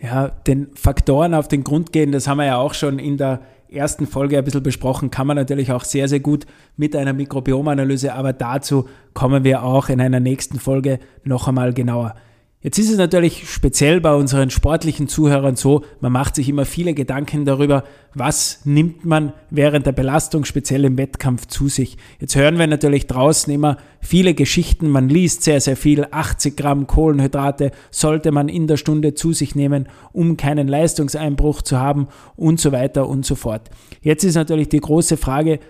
Ja, 0.00 0.28
den 0.28 0.74
Faktoren 0.74 1.34
auf 1.34 1.48
den 1.48 1.64
Grund 1.64 1.92
gehen, 1.92 2.12
das 2.12 2.28
haben 2.28 2.38
wir 2.38 2.46
ja 2.46 2.56
auch 2.56 2.74
schon 2.74 2.98
in 2.98 3.16
der 3.16 3.42
ersten 3.70 4.06
Folge 4.06 4.38
ein 4.38 4.44
bisschen 4.44 4.62
besprochen, 4.62 5.10
kann 5.10 5.26
man 5.26 5.36
natürlich 5.36 5.72
auch 5.72 5.84
sehr, 5.84 6.08
sehr 6.08 6.20
gut 6.20 6.46
mit 6.76 6.96
einer 6.96 7.12
Mikrobiomanalyse, 7.12 8.14
aber 8.14 8.32
dazu 8.32 8.88
kommen 9.14 9.44
wir 9.44 9.62
auch 9.62 9.88
in 9.88 10.00
einer 10.00 10.20
nächsten 10.20 10.58
Folge 10.58 10.98
noch 11.24 11.48
einmal 11.48 11.72
genauer. 11.74 12.14
Jetzt 12.60 12.76
ist 12.80 12.90
es 12.90 12.98
natürlich 12.98 13.48
speziell 13.48 14.00
bei 14.00 14.12
unseren 14.12 14.50
sportlichen 14.50 15.06
Zuhörern 15.06 15.54
so, 15.54 15.84
man 16.00 16.10
macht 16.10 16.34
sich 16.34 16.48
immer 16.48 16.64
viele 16.64 16.92
Gedanken 16.92 17.44
darüber, 17.44 17.84
was 18.14 18.62
nimmt 18.64 19.04
man 19.04 19.32
während 19.48 19.86
der 19.86 19.92
Belastung, 19.92 20.44
speziell 20.44 20.84
im 20.84 20.98
Wettkampf, 20.98 21.46
zu 21.46 21.68
sich. 21.68 21.98
Jetzt 22.18 22.34
hören 22.34 22.58
wir 22.58 22.66
natürlich 22.66 23.06
draußen 23.06 23.52
immer 23.52 23.76
viele 24.00 24.34
Geschichten, 24.34 24.88
man 24.88 25.08
liest 25.08 25.44
sehr, 25.44 25.60
sehr 25.60 25.76
viel, 25.76 26.08
80 26.10 26.56
Gramm 26.56 26.88
Kohlenhydrate 26.88 27.70
sollte 27.92 28.32
man 28.32 28.48
in 28.48 28.66
der 28.66 28.76
Stunde 28.76 29.14
zu 29.14 29.32
sich 29.32 29.54
nehmen, 29.54 29.88
um 30.12 30.36
keinen 30.36 30.66
Leistungseinbruch 30.66 31.62
zu 31.62 31.78
haben 31.78 32.08
und 32.34 32.58
so 32.58 32.72
weiter 32.72 33.08
und 33.08 33.24
so 33.24 33.36
fort. 33.36 33.70
Jetzt 34.00 34.24
ist 34.24 34.34
natürlich 34.34 34.68
die 34.68 34.80
große 34.80 35.16
Frage, 35.16 35.60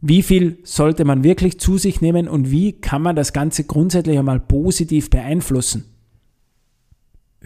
wie 0.00 0.22
viel 0.22 0.60
sollte 0.62 1.04
man 1.04 1.24
wirklich 1.24 1.60
zu 1.60 1.76
sich 1.76 2.00
nehmen 2.00 2.26
und 2.26 2.50
wie 2.50 2.72
kann 2.72 3.02
man 3.02 3.16
das 3.16 3.34
Ganze 3.34 3.64
grundsätzlich 3.64 4.18
einmal 4.18 4.40
positiv 4.40 5.10
beeinflussen? 5.10 5.92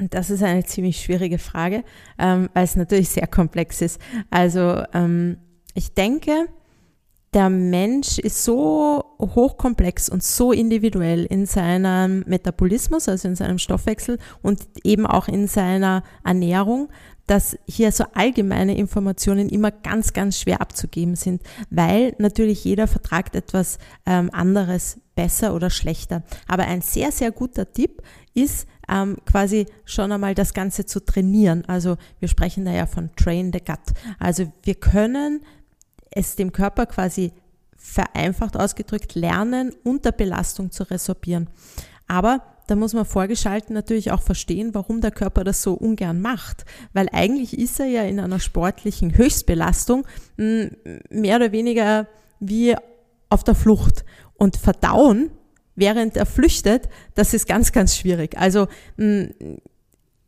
Das 0.09 0.31
ist 0.31 0.43
eine 0.43 0.65
ziemlich 0.65 1.01
schwierige 1.01 1.39
Frage, 1.39 1.85
ähm, 2.19 2.49
weil 2.55 2.65
es 2.65 2.77
natürlich 2.77 3.11
sehr 3.11 3.27
komplex 3.27 3.83
ist. 3.83 4.01
Also 4.31 4.83
ähm, 4.95 5.37
ich 5.75 5.93
denke, 5.93 6.49
der 7.33 7.49
Mensch 7.49 8.19
ist 8.19 8.43
so 8.43 9.05
hochkomplex 9.21 10.09
und 10.09 10.23
so 10.23 10.51
individuell 10.53 11.27
in 11.27 11.47
seinem 11.47 12.25
Metabolismus, 12.27 13.09
also 13.09 13.29
in 13.29 13.37
seinem 13.37 13.59
Stoffwechsel 13.59 14.19
und 14.43 14.67
eben 14.83 15.07
auch 15.07 15.29
in 15.29 15.47
seiner 15.47 16.03
Ernährung, 16.25 16.89
dass 17.29 17.57
hier 17.69 17.93
so 17.93 18.05
allgemeine 18.15 18.77
Informationen 18.77 19.49
immer 19.49 19.71
ganz, 19.71 20.13
ganz 20.13 20.41
schwer 20.41 20.61
abzugeben 20.61 21.15
sind, 21.15 21.43
weil 21.71 22.17
natürlich 22.19 22.65
jeder 22.65 22.89
vertragt 22.89 23.37
etwas 23.37 23.79
ähm, 24.07 24.31
anderes 24.33 24.99
besser 25.15 25.55
oder 25.55 25.71
schlechter. 25.71 26.25
Aber 26.49 26.65
ein 26.65 26.83
sehr, 26.83 27.13
sehr 27.13 27.31
guter 27.31 27.73
Tipp 27.73 28.03
ist, 28.35 28.67
ähm, 28.91 29.17
quasi 29.25 29.67
schon 29.85 30.13
einmal 30.13 30.35
das 30.35 30.55
Ganze 30.55 30.87
zu 30.87 31.05
trainieren. 31.05 31.65
Also 31.67 31.97
wir 32.19 32.29
sprechen 32.29 32.65
da 32.65 32.73
ja 32.73 32.87
von 32.87 33.11
Train 33.17 33.53
the 33.53 33.61
Gut. 33.61 33.79
Also 34.19 34.53
wir 34.63 34.75
können 34.75 35.43
es 36.11 36.37
dem 36.37 36.53
Körper 36.53 36.87
quasi 36.87 37.33
vereinfacht 37.77 38.57
ausgedrückt 38.57 39.15
lernen, 39.15 39.73
unter 39.85 40.13
Belastung 40.13 40.71
zu 40.71 40.83
resorbieren. 40.91 41.49
Aber 42.07 42.43
da 42.67 42.77
muss 42.77 42.93
man 42.93 43.05
vorgeschalten 43.05 43.75
natürlich 43.75 44.13
auch 44.13 44.23
verstehen, 44.23 44.75
warum 44.75 45.01
der 45.01 45.11
Körper 45.11 45.45
das 45.45 45.63
so 45.63 45.75
ungern 45.75 46.21
macht. 46.21 46.65
Weil 46.93 47.09
eigentlich 47.13 47.59
ist 47.59 47.81
er 47.81 47.87
ja 47.87 48.03
in 48.03 48.21
einer 48.21 48.39
sportlichen 48.39 49.17
Höchstbelastung 49.17 50.07
hm, 50.37 50.77
mehr 51.11 51.37
oder 51.37 51.53
weniger 51.53 52.07
wie 52.39 52.77
auf 53.29 53.45
der 53.45 53.55
Flucht. 53.55 54.05
Und 54.35 54.57
verdauen 54.57 55.31
während 55.81 56.17
er 56.17 56.27
flüchtet, 56.27 56.89
das 57.15 57.35
ist 57.35 57.49
ganz, 57.49 57.73
ganz 57.73 57.97
schwierig. 57.97 58.39
Also 58.39 58.69
mm, 58.97 59.25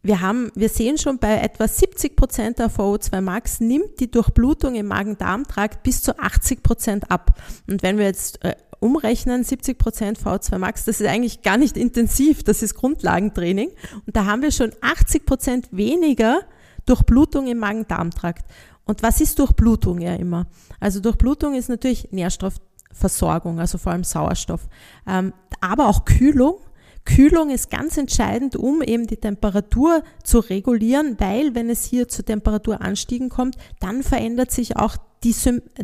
wir 0.02 0.20
haben, 0.20 0.50
wir 0.56 0.68
sehen 0.68 0.98
schon 0.98 1.18
bei 1.18 1.38
etwa 1.38 1.68
70 1.68 2.16
Prozent 2.16 2.58
der 2.58 2.70
VO2 2.70 3.20
Max 3.20 3.60
nimmt 3.60 4.00
die 4.00 4.10
Durchblutung 4.10 4.74
im 4.74 4.88
Magen-Darm-Trakt 4.88 5.84
bis 5.84 6.02
zu 6.02 6.18
80 6.18 6.64
Prozent 6.64 7.10
ab. 7.10 7.38
Und 7.68 7.84
wenn 7.84 7.98
wir 7.98 8.06
jetzt 8.06 8.44
äh, 8.44 8.56
umrechnen, 8.80 9.44
70 9.44 9.78
Prozent 9.78 10.18
VO2 10.18 10.58
Max, 10.58 10.84
das 10.84 11.00
ist 11.00 11.06
eigentlich 11.06 11.42
gar 11.42 11.56
nicht 11.56 11.76
intensiv, 11.76 12.42
das 12.42 12.62
ist 12.62 12.74
Grundlagentraining. 12.74 13.68
Und 14.04 14.16
da 14.16 14.24
haben 14.24 14.42
wir 14.42 14.50
schon 14.50 14.72
80 14.80 15.24
Prozent 15.24 15.68
weniger 15.70 16.40
Durchblutung 16.84 17.46
im 17.46 17.58
Magen-Darm-Trakt. 17.58 18.44
Und 18.84 19.04
was 19.04 19.20
ist 19.20 19.38
Durchblutung 19.38 20.00
ja 20.00 20.16
immer? 20.16 20.46
Also 20.80 20.98
Durchblutung 20.98 21.54
ist 21.54 21.68
natürlich 21.68 22.08
Nährstoff 22.10 22.54
Versorgung, 22.92 23.58
also 23.58 23.78
vor 23.78 23.92
allem 23.92 24.04
Sauerstoff. 24.04 24.68
Ähm, 25.06 25.32
aber 25.60 25.88
auch 25.88 26.04
Kühlung. 26.04 26.56
Kühlung 27.04 27.50
ist 27.50 27.70
ganz 27.70 27.96
entscheidend, 27.96 28.54
um 28.54 28.80
eben 28.80 29.06
die 29.06 29.16
Temperatur 29.16 30.04
zu 30.22 30.38
regulieren, 30.38 31.16
weil 31.18 31.54
wenn 31.54 31.68
es 31.68 31.84
hier 31.84 32.08
zu 32.08 32.24
Temperaturanstiegen 32.24 33.28
kommt, 33.28 33.56
dann 33.80 34.02
verändert 34.04 34.52
sich 34.52 34.76
auch 34.76 34.96
die, 35.24 35.34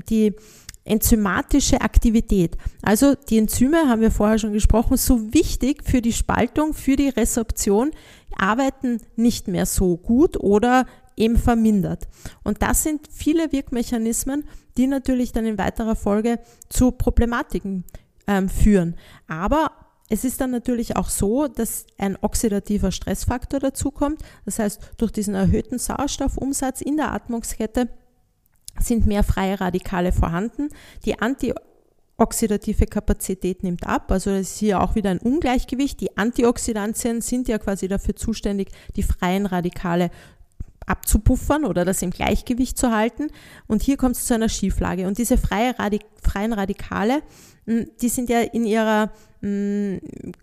die 0.09 0.35
enzymatische 0.85 1.81
Aktivität. 1.81 2.57
Also 2.83 3.15
die 3.15 3.39
Enzyme, 3.39 3.89
haben 3.89 4.01
wir 4.01 4.11
vorher 4.11 4.39
schon 4.39 4.53
gesprochen, 4.53 4.97
so 4.97 5.33
wichtig 5.35 5.85
für 5.85 6.01
die 6.01 6.13
Spaltung, 6.13 6.73
für 6.73 6.97
die 6.97 7.09
Resorption, 7.09 7.91
arbeiten 8.37 9.01
nicht 9.17 9.49
mehr 9.49 9.67
so 9.67 9.97
gut 9.97 10.39
oder 10.39 10.87
eben 11.17 11.37
vermindert. 11.37 12.09
Und 12.45 12.63
das 12.63 12.85
sind 12.85 13.09
viele 13.11 13.53
Wirkmechanismen, 13.53 14.45
die 14.79 14.87
natürlich 14.87 15.33
dann 15.33 15.45
in 15.45 15.59
weiterer 15.59 15.97
Folge 15.97 16.39
zu 16.69 16.93
Problematiken 16.93 17.85
ähm, 18.27 18.49
führen. 18.49 18.95
Aber 19.27 19.73
es 20.09 20.25
ist 20.25 20.41
dann 20.41 20.51
natürlich 20.51 20.97
auch 20.97 21.11
so, 21.11 21.49
dass 21.49 21.87
ein 21.99 22.17
oxidativer 22.21 22.93
Stressfaktor 22.93 23.61
dazukommt. 23.61 24.23
Das 24.47 24.59
heißt, 24.59 24.81
durch 24.97 25.13
diesen 25.13 25.35
erhöhten 25.35 25.79
Sauerstoffumsatz 25.79 26.81
in 26.81 26.97
der 26.97 27.13
Atmungskette 27.13 27.89
sind 28.81 29.07
mehr 29.07 29.25
freie 29.25 29.61
Radikale 29.61 30.13
vorhanden. 30.13 30.69
Die 31.05 31.19
antioxidative 31.19 32.87
Kapazität 32.87 33.63
nimmt 33.65 33.87
ab. 33.87 34.11
Also 34.11 34.31
es 34.31 34.53
ist 34.53 34.59
hier 34.59 34.81
auch 34.81 34.95
wieder 34.95 35.11
ein 35.11 35.19
Ungleichgewicht. 35.19 36.01
Die 36.01 36.17
Antioxidantien 36.17 37.21
sind 37.21 37.49
ja 37.49 37.59
quasi 37.59 37.89
dafür 37.89 38.17
zuständig, 38.17 38.71
die 38.97 39.03
freien 39.03 39.45
Radikale 39.45 40.11
abzupuffern 40.89 41.65
oder 41.65 41.85
das 41.85 42.03
im 42.03 42.11
Gleichgewicht 42.11 42.79
zu 42.79 42.91
halten. 42.91 43.29
Und 43.67 43.83
hier 43.83 43.97
kommt 43.97 44.17
es 44.17 44.25
zu 44.25 44.35
einer 44.35 44.49
Schieflage. 44.49 45.07
Und 45.07 45.19
diese 45.19 45.39
freie 45.39 45.79
Radik 45.79 46.03
freien 46.23 46.53
Radikale, 46.53 47.23
hm, 47.67 47.89
die 48.01 48.09
sind 48.09 48.29
ja 48.29 48.41
in 48.41 48.65
ihrer 48.65 49.11
hm, 49.41 50.01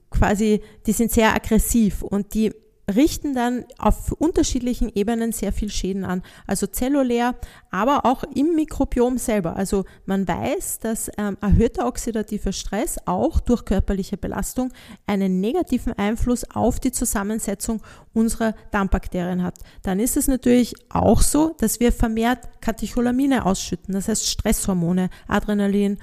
quasi, 0.09 0.61
die 0.85 0.93
sind 0.93 1.11
sehr 1.11 1.33
aggressiv 1.33 2.01
und 2.01 2.33
die 2.33 2.53
richten 2.93 3.33
dann 3.33 3.65
auf 3.77 4.11
unterschiedlichen 4.11 4.91
Ebenen 4.93 5.31
sehr 5.31 5.51
viel 5.51 5.69
Schäden 5.69 6.05
an. 6.05 6.21
Also 6.45 6.67
zellulär, 6.67 7.35
aber 7.71 8.05
auch 8.05 8.23
im 8.35 8.55
Mikrobiom 8.55 9.17
selber. 9.17 9.55
Also 9.55 9.85
man 10.05 10.27
weiß, 10.27 10.79
dass 10.79 11.09
ähm, 11.17 11.37
erhöhter 11.41 11.87
oxidativer 11.87 12.51
Stress 12.51 12.97
auch 13.05 13.39
durch 13.39 13.65
körperliche 13.65 14.17
Belastung 14.17 14.71
einen 15.07 15.39
negativen 15.39 15.93
Einfluss 15.93 16.43
auf 16.51 16.79
die 16.79 16.91
Zusammensetzung 16.91 17.81
unserer 18.13 18.53
Darmbakterien 18.71 19.43
hat. 19.43 19.59
Dann 19.83 19.99
ist 19.99 20.17
es 20.17 20.27
natürlich 20.27 20.75
auch 20.89 21.21
so, 21.21 21.55
dass 21.57 21.79
wir 21.79 21.91
vermehrt 21.91 22.61
Katecholamine 22.61 23.45
ausschütten, 23.45 23.93
das 23.93 24.07
heißt 24.07 24.27
Stresshormone, 24.27 25.09
Adrenalin, 25.27 25.97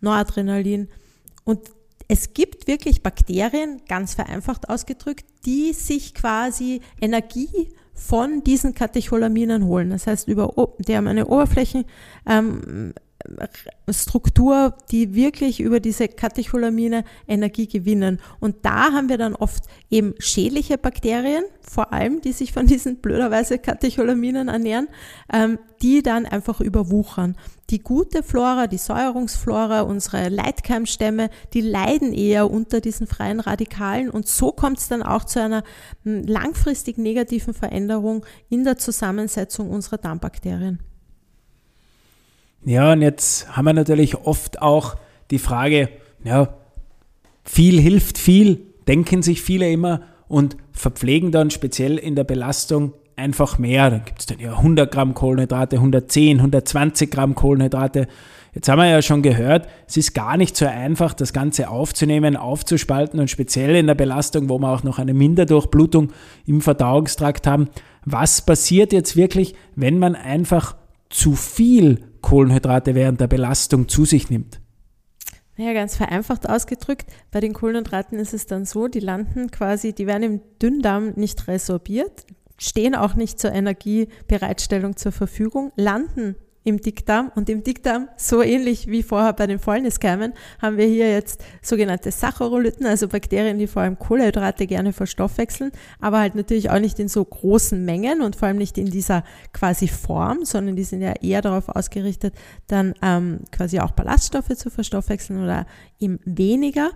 Noradrenalin. 0.00 0.88
Und 1.44 1.70
es 2.08 2.32
gibt 2.32 2.66
wirklich 2.66 3.02
Bakterien, 3.02 3.82
ganz 3.86 4.14
vereinfacht 4.14 4.68
ausgedrückt, 4.70 5.26
die 5.44 5.74
sich 5.74 6.14
quasi 6.14 6.80
Energie 7.00 7.68
von 7.92 8.42
diesen 8.42 8.74
Katecholaminen 8.74 9.66
holen. 9.66 9.90
Das 9.90 10.06
heißt, 10.06 10.26
über, 10.26 10.52
die 10.78 10.96
haben 10.96 11.06
eine 11.06 11.26
Oberflächen, 11.26 11.84
ähm, 12.26 12.94
Struktur, 13.90 14.74
die 14.90 15.14
wirklich 15.14 15.60
über 15.60 15.80
diese 15.80 16.08
Katecholamine 16.08 17.04
Energie 17.26 17.66
gewinnen. 17.66 18.20
Und 18.38 18.64
da 18.64 18.92
haben 18.92 19.08
wir 19.08 19.18
dann 19.18 19.34
oft 19.34 19.64
eben 19.90 20.14
schädliche 20.18 20.78
Bakterien, 20.78 21.44
vor 21.60 21.92
allem, 21.92 22.20
die 22.20 22.32
sich 22.32 22.52
von 22.52 22.66
diesen 22.66 22.96
blöderweise 23.00 23.58
Katecholaminen 23.58 24.48
ernähren, 24.48 24.88
ähm, 25.32 25.58
die 25.82 26.02
dann 26.02 26.26
einfach 26.26 26.60
überwuchern. 26.60 27.36
Die 27.70 27.80
gute 27.80 28.22
Flora, 28.22 28.66
die 28.66 28.78
Säuerungsflora, 28.78 29.82
unsere 29.82 30.28
Leitkeimstämme, 30.28 31.28
die 31.52 31.60
leiden 31.60 32.12
eher 32.12 32.50
unter 32.50 32.80
diesen 32.80 33.06
freien 33.06 33.40
Radikalen 33.40 34.10
und 34.10 34.28
so 34.28 34.52
kommt 34.52 34.78
es 34.78 34.88
dann 34.88 35.02
auch 35.02 35.24
zu 35.24 35.42
einer 35.42 35.64
hm, 36.04 36.22
langfristig 36.22 36.98
negativen 36.98 37.52
Veränderung 37.52 38.24
in 38.48 38.64
der 38.64 38.78
Zusammensetzung 38.78 39.70
unserer 39.70 39.98
Darmbakterien. 39.98 40.78
Ja, 42.64 42.92
und 42.92 43.02
jetzt 43.02 43.56
haben 43.56 43.64
wir 43.64 43.72
natürlich 43.72 44.16
oft 44.16 44.60
auch 44.60 44.96
die 45.30 45.38
Frage, 45.38 45.88
ja, 46.24 46.54
viel 47.44 47.80
hilft 47.80 48.18
viel, 48.18 48.60
denken 48.86 49.22
sich 49.22 49.42
viele 49.42 49.70
immer 49.70 50.02
und 50.28 50.56
verpflegen 50.72 51.32
dann 51.32 51.50
speziell 51.50 51.96
in 51.96 52.14
der 52.14 52.24
Belastung 52.24 52.92
einfach 53.16 53.58
mehr. 53.58 53.90
Dann 53.90 54.04
gibt 54.04 54.20
es 54.20 54.26
dann 54.26 54.38
ja 54.38 54.56
100 54.56 54.90
Gramm 54.90 55.14
Kohlenhydrate, 55.14 55.76
110, 55.76 56.38
120 56.38 57.10
Gramm 57.10 57.34
Kohlenhydrate. 57.34 58.06
Jetzt 58.54 58.68
haben 58.68 58.78
wir 58.78 58.88
ja 58.88 59.02
schon 59.02 59.22
gehört, 59.22 59.68
es 59.86 59.96
ist 59.96 60.14
gar 60.14 60.36
nicht 60.36 60.56
so 60.56 60.66
einfach, 60.66 61.14
das 61.14 61.32
Ganze 61.32 61.68
aufzunehmen, 61.68 62.36
aufzuspalten 62.36 63.20
und 63.20 63.30
speziell 63.30 63.76
in 63.76 63.86
der 63.86 63.94
Belastung, 63.94 64.48
wo 64.48 64.58
wir 64.58 64.70
auch 64.70 64.82
noch 64.82 64.98
eine 64.98 65.14
Minderdurchblutung 65.14 66.12
im 66.46 66.60
Verdauungstrakt 66.60 67.46
haben. 67.46 67.68
Was 68.04 68.42
passiert 68.42 68.92
jetzt 68.92 69.16
wirklich, 69.16 69.54
wenn 69.76 69.98
man 69.98 70.14
einfach 70.14 70.76
zu 71.10 71.34
viel 71.34 72.07
Kohlenhydrate 72.20 72.94
während 72.94 73.20
der 73.20 73.26
Belastung 73.26 73.88
zu 73.88 74.04
sich 74.04 74.30
nimmt? 74.30 74.60
Ja, 75.56 75.72
ganz 75.72 75.96
vereinfacht 75.96 76.48
ausgedrückt, 76.48 77.06
bei 77.32 77.40
den 77.40 77.52
Kohlenhydraten 77.52 78.18
ist 78.18 78.32
es 78.32 78.46
dann 78.46 78.64
so, 78.64 78.86
die 78.86 79.00
landen 79.00 79.50
quasi, 79.50 79.92
die 79.92 80.06
werden 80.06 80.22
im 80.22 80.40
Dünndarm 80.62 81.14
nicht 81.16 81.48
resorbiert, 81.48 82.26
stehen 82.58 82.94
auch 82.94 83.14
nicht 83.14 83.40
zur 83.40 83.52
Energiebereitstellung 83.52 84.96
zur 84.96 85.10
Verfügung, 85.10 85.72
landen 85.74 86.36
im 86.68 86.80
Dickdarm 86.80 87.32
und 87.34 87.48
im 87.48 87.64
Dickdarm, 87.64 88.08
so 88.16 88.42
ähnlich 88.42 88.86
wie 88.86 89.02
vorher 89.02 89.32
bei 89.32 89.46
den 89.46 89.58
Fäulniskeimen, 89.58 90.34
haben 90.60 90.76
wir 90.76 90.86
hier 90.86 91.10
jetzt 91.10 91.42
sogenannte 91.62 92.10
Sacharolyten, 92.10 92.86
also 92.86 93.08
Bakterien, 93.08 93.58
die 93.58 93.66
vor 93.66 93.82
allem 93.82 93.98
Kohlenhydrate 93.98 94.66
gerne 94.66 94.92
verstoffwechseln, 94.92 95.72
aber 96.00 96.20
halt 96.20 96.34
natürlich 96.34 96.70
auch 96.70 96.78
nicht 96.78 96.98
in 96.98 97.08
so 97.08 97.24
großen 97.24 97.84
Mengen 97.84 98.22
und 98.22 98.36
vor 98.36 98.48
allem 98.48 98.58
nicht 98.58 98.78
in 98.78 98.86
dieser 98.86 99.24
quasi 99.52 99.88
Form, 99.88 100.44
sondern 100.44 100.76
die 100.76 100.84
sind 100.84 101.00
ja 101.00 101.14
eher 101.20 101.42
darauf 101.42 101.68
ausgerichtet, 101.68 102.34
dann 102.66 102.94
ähm, 103.02 103.40
quasi 103.50 103.80
auch 103.80 103.92
Ballaststoffe 103.92 104.54
zu 104.54 104.70
verstoffwechseln 104.70 105.42
oder 105.42 105.66
eben 105.98 106.20
weniger. 106.24 106.90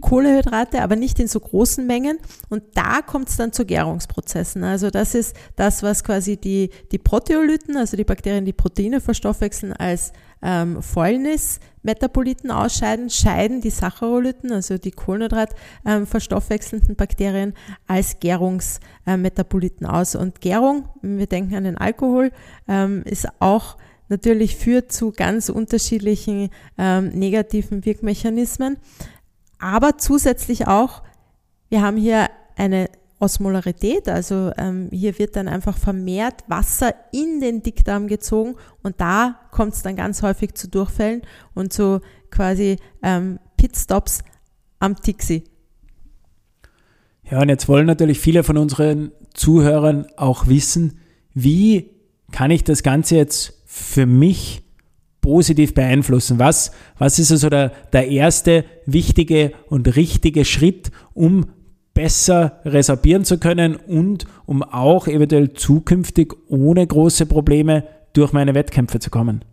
Kohlehydrate, 0.00 0.82
aber 0.82 0.96
nicht 0.96 1.18
in 1.20 1.28
so 1.28 1.40
großen 1.40 1.86
Mengen. 1.86 2.18
Und 2.48 2.62
da 2.74 3.02
kommt 3.02 3.28
es 3.28 3.36
dann 3.36 3.52
zu 3.52 3.64
Gärungsprozessen. 3.64 4.64
Also 4.64 4.90
das 4.90 5.14
ist 5.14 5.36
das, 5.56 5.82
was 5.82 6.04
quasi 6.04 6.36
die, 6.36 6.70
die 6.92 6.98
Proteolyten, 6.98 7.76
also 7.76 7.96
die 7.96 8.04
Bakterien, 8.04 8.44
die 8.44 8.52
Proteine 8.52 9.00
verstoffwechseln, 9.00 9.72
als 9.72 10.12
ähm, 10.42 10.82
Fäulnis-Metaboliten 10.82 12.50
ausscheiden, 12.50 13.10
scheiden 13.10 13.60
die 13.60 13.70
Sacharolyten, 13.70 14.52
also 14.52 14.78
die 14.78 14.90
Kohlenhydrat 14.90 15.54
ähm, 15.84 16.06
verstoffwechselnden 16.06 16.96
Bakterien, 16.96 17.54
als 17.86 18.20
Gärungsmetaboliten 18.20 19.86
äh, 19.86 19.90
aus. 19.90 20.14
Und 20.14 20.40
Gärung, 20.40 20.88
wir 21.02 21.26
denken 21.26 21.54
an 21.54 21.64
den 21.64 21.78
Alkohol, 21.78 22.32
ähm, 22.68 23.02
ist 23.04 23.28
auch 23.38 23.76
natürlich 24.08 24.56
führt 24.56 24.92
zu 24.92 25.12
ganz 25.12 25.48
unterschiedlichen 25.48 26.50
ähm, 26.76 27.10
negativen 27.10 27.84
Wirkmechanismen 27.84 28.76
aber 29.60 29.98
zusätzlich 29.98 30.66
auch, 30.66 31.02
wir 31.68 31.82
haben 31.82 31.96
hier 31.96 32.28
eine 32.56 32.88
Osmolarität, 33.20 34.08
also 34.08 34.50
ähm, 34.56 34.88
hier 34.90 35.18
wird 35.18 35.36
dann 35.36 35.46
einfach 35.46 35.76
vermehrt 35.76 36.42
Wasser 36.48 36.94
in 37.12 37.40
den 37.40 37.62
Dickdarm 37.62 38.08
gezogen 38.08 38.56
und 38.82 39.00
da 39.00 39.38
kommt 39.50 39.74
es 39.74 39.82
dann 39.82 39.94
ganz 39.94 40.22
häufig 40.22 40.54
zu 40.54 40.68
Durchfällen 40.68 41.22
und 41.54 41.72
zu 41.72 42.00
quasi 42.30 42.76
ähm, 43.02 43.38
Pitstops 43.58 44.24
am 44.78 44.96
Tixi. 44.96 45.44
Ja, 47.30 47.42
und 47.42 47.50
jetzt 47.50 47.68
wollen 47.68 47.86
natürlich 47.86 48.18
viele 48.18 48.42
von 48.42 48.56
unseren 48.56 49.12
Zuhörern 49.34 50.06
auch 50.16 50.46
wissen, 50.46 50.98
wie 51.34 51.90
kann 52.32 52.50
ich 52.50 52.64
das 52.64 52.82
Ganze 52.82 53.16
jetzt 53.16 53.62
für 53.66 54.06
mich 54.06 54.62
positiv 55.20 55.74
beeinflussen? 55.74 56.38
Was, 56.38 56.72
was 56.98 57.18
ist 57.18 57.30
also 57.30 57.48
der, 57.48 57.72
der 57.92 58.08
erste 58.08 58.64
wichtige 58.86 59.52
und 59.68 59.96
richtige 59.96 60.44
Schritt, 60.44 60.90
um 61.14 61.46
besser 61.94 62.60
resorbieren 62.64 63.24
zu 63.24 63.38
können 63.38 63.76
und 63.76 64.24
um 64.46 64.62
auch 64.62 65.06
eventuell 65.06 65.52
zukünftig 65.52 66.32
ohne 66.48 66.86
große 66.86 67.26
Probleme 67.26 67.84
durch 68.12 68.32
meine 68.32 68.54
Wettkämpfe 68.54 68.98
zu 69.00 69.10
kommen? 69.10 69.44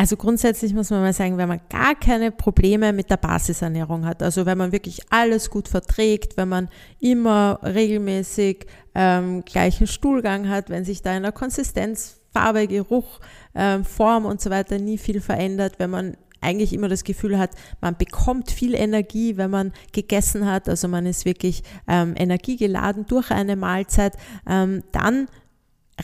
Also 0.00 0.16
grundsätzlich 0.16 0.74
muss 0.74 0.90
man 0.90 1.00
mal 1.00 1.12
sagen, 1.12 1.38
wenn 1.38 1.48
man 1.48 1.60
gar 1.68 1.96
keine 1.96 2.30
Probleme 2.30 2.92
mit 2.92 3.10
der 3.10 3.16
Basisernährung 3.16 4.06
hat, 4.06 4.22
also 4.22 4.46
wenn 4.46 4.56
man 4.56 4.70
wirklich 4.70 5.00
alles 5.10 5.50
gut 5.50 5.66
verträgt, 5.66 6.36
wenn 6.36 6.48
man 6.48 6.68
immer 7.00 7.58
regelmäßig 7.64 8.66
ähm, 8.94 9.44
gleichen 9.44 9.88
Stuhlgang 9.88 10.48
hat, 10.48 10.70
wenn 10.70 10.84
sich 10.84 11.02
da 11.02 11.16
in 11.16 11.24
der 11.24 11.32
Konsistenz, 11.32 12.20
Farbe, 12.32 12.68
Geruch, 12.68 13.18
ähm, 13.58 13.84
Form 13.84 14.24
und 14.24 14.40
so 14.40 14.48
weiter 14.48 14.78
nie 14.78 14.96
viel 14.96 15.20
verändert, 15.20 15.74
wenn 15.78 15.90
man 15.90 16.16
eigentlich 16.40 16.72
immer 16.72 16.88
das 16.88 17.02
Gefühl 17.02 17.38
hat, 17.38 17.50
man 17.80 17.96
bekommt 17.96 18.50
viel 18.52 18.74
Energie, 18.74 19.36
wenn 19.36 19.50
man 19.50 19.72
gegessen 19.92 20.46
hat, 20.46 20.68
also 20.68 20.86
man 20.86 21.04
ist 21.04 21.24
wirklich 21.24 21.64
ähm, 21.88 22.14
energiegeladen 22.16 23.06
durch 23.06 23.32
eine 23.32 23.56
Mahlzeit, 23.56 24.16
ähm, 24.48 24.84
dann 24.92 25.26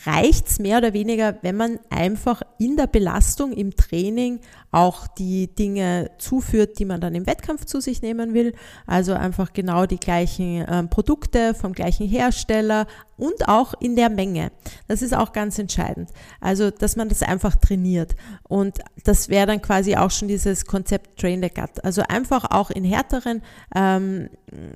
reicht 0.05 0.47
es 0.47 0.59
mehr 0.59 0.79
oder 0.79 0.91
weniger, 0.91 1.37
wenn 1.41 1.55
man 1.55 1.79
einfach 1.89 2.41
in 2.59 2.75
der 2.75 2.87
Belastung, 2.87 3.53
im 3.53 3.77
Training 3.77 4.41
auch 4.75 5.07
die 5.07 5.47
Dinge 5.47 6.11
zuführt, 6.17 6.79
die 6.79 6.85
man 6.85 6.99
dann 6.99 7.15
im 7.15 7.25
Wettkampf 7.25 7.65
zu 7.65 7.79
sich 7.79 8.01
nehmen 8.01 8.33
will. 8.33 8.53
Also 8.85 9.13
einfach 9.13 9.53
genau 9.53 9.85
die 9.85 9.99
gleichen 9.99 10.65
ähm, 10.67 10.89
Produkte 10.89 11.53
vom 11.53 11.71
gleichen 11.73 12.07
Hersteller, 12.07 12.85
und 13.17 13.47
auch 13.47 13.73
in 13.79 13.95
der 13.95 14.09
Menge. 14.09 14.51
Das 14.87 15.01
ist 15.01 15.13
auch 15.13 15.31
ganz 15.31 15.57
entscheidend. 15.57 16.09
Also, 16.41 16.69
dass 16.69 16.95
man 16.95 17.09
das 17.09 17.23
einfach 17.23 17.55
trainiert. 17.55 18.15
Und 18.43 18.79
das 19.03 19.29
wäre 19.29 19.47
dann 19.47 19.61
quasi 19.61 19.95
auch 19.95 20.11
schon 20.11 20.27
dieses 20.27 20.65
Konzept 20.65 21.19
Train 21.19 21.41
the 21.41 21.49
Gut. 21.49 21.83
Also 21.83 22.01
einfach 22.07 22.51
auch 22.51 22.69
in 22.69 22.83
härteren 22.83 23.41
ähm, 23.73 24.29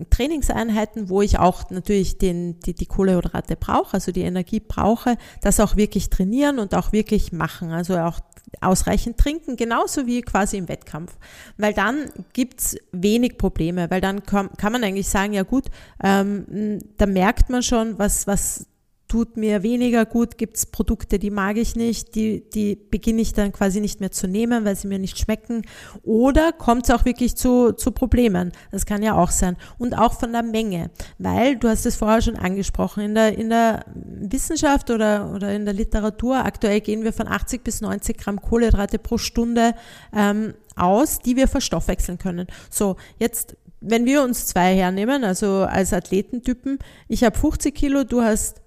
Trainingseinheiten, 0.09 1.09
wo 1.09 1.21
ich 1.21 1.39
auch 1.39 1.69
natürlich 1.69 2.17
den, 2.17 2.59
die, 2.61 2.73
die 2.73 2.85
Kohlehydrate 2.85 3.55
brauche, 3.55 3.93
also 3.93 4.11
die 4.11 4.21
Energie 4.21 4.59
brauche, 4.59 5.17
das 5.41 5.59
auch 5.59 5.75
wirklich 5.75 6.09
trainieren 6.09 6.59
und 6.59 6.75
auch 6.75 6.91
wirklich 6.91 7.31
machen. 7.31 7.71
Also 7.71 7.97
auch 7.97 8.19
ausreichend 8.61 9.17
trinken, 9.17 9.57
genauso 9.89 10.07
wie 10.07 10.21
quasi 10.21 10.57
im 10.57 10.67
Wettkampf. 10.67 11.17
Weil 11.57 11.73
dann 11.73 12.11
gibt's 12.33 12.77
wenig 12.91 13.37
Probleme, 13.37 13.89
weil 13.89 14.01
dann 14.01 14.23
kann, 14.23 14.49
kann 14.57 14.71
man 14.71 14.83
eigentlich 14.83 15.07
sagen, 15.07 15.33
ja 15.33 15.43
gut, 15.43 15.65
ähm, 16.03 16.79
da 16.97 17.05
merkt 17.05 17.49
man 17.49 17.63
schon, 17.63 17.97
was, 17.97 18.27
was 18.27 18.65
tut 19.09 19.37
mir 19.37 19.63
weniger 19.63 20.05
gut, 20.05 20.37
gibt 20.37 20.55
es 20.55 20.67
Produkte, 20.67 21.17
die 21.17 21.31
mag 21.31 21.57
ich 21.57 21.75
nicht, 21.75 22.13
die, 22.13 22.47
die 22.51 22.75
beginne 22.75 23.21
ich 23.21 23.33
dann 23.33 23.51
quasi 23.51 23.81
nicht 23.81 23.99
mehr 23.99 24.11
zu 24.11 24.27
nehmen, 24.27 24.65
weil 24.65 24.75
sie 24.75 24.87
mir 24.87 24.99
nicht 24.99 25.17
schmecken. 25.17 25.63
Oder 26.03 26.51
kommt 26.53 26.85
es 26.85 26.91
auch 26.91 27.05
wirklich 27.05 27.35
zu, 27.35 27.73
zu 27.73 27.91
Problemen? 27.91 28.51
Das 28.71 28.85
kann 28.85 29.01
ja 29.01 29.15
auch 29.15 29.31
sein. 29.31 29.57
Und 29.79 29.97
auch 29.97 30.13
von 30.13 30.31
der 30.31 30.43
Menge, 30.43 30.91
weil 31.17 31.57
du 31.57 31.67
hast 31.67 31.87
es 31.87 31.95
vorher 31.95 32.21
schon 32.21 32.35
angesprochen, 32.35 33.03
in 33.03 33.15
der, 33.15 33.35
in 33.35 33.49
der 33.49 33.83
Wissenschaft 33.95 34.91
oder, 34.91 35.33
oder 35.33 35.53
in 35.53 35.65
der 35.65 35.73
Literatur, 35.73 36.45
aktuell 36.45 36.79
gehen 36.79 37.03
wir 37.03 37.11
von 37.11 37.27
80 37.27 37.63
bis 37.63 37.81
90 37.81 38.15
Gramm 38.15 38.39
Kohlenhydrate 38.39 38.99
pro 38.99 39.17
Stunde 39.17 39.73
ähm, 40.15 40.53
aus, 40.75 41.17
die 41.17 41.35
wir 41.35 41.47
verstoffwechseln 41.47 42.19
können. 42.19 42.45
So, 42.69 42.95
jetzt 43.17 43.57
wenn 43.81 44.05
wir 44.05 44.23
uns 44.23 44.45
zwei 44.45 44.75
hernehmen, 44.75 45.23
also 45.23 45.63
als 45.63 45.93
Athletentypen, 45.93 46.79
ich 47.07 47.23
habe 47.23 47.37
50 47.37 47.73
Kilo, 47.73 48.03
du 48.03 48.21
hast 48.21 48.61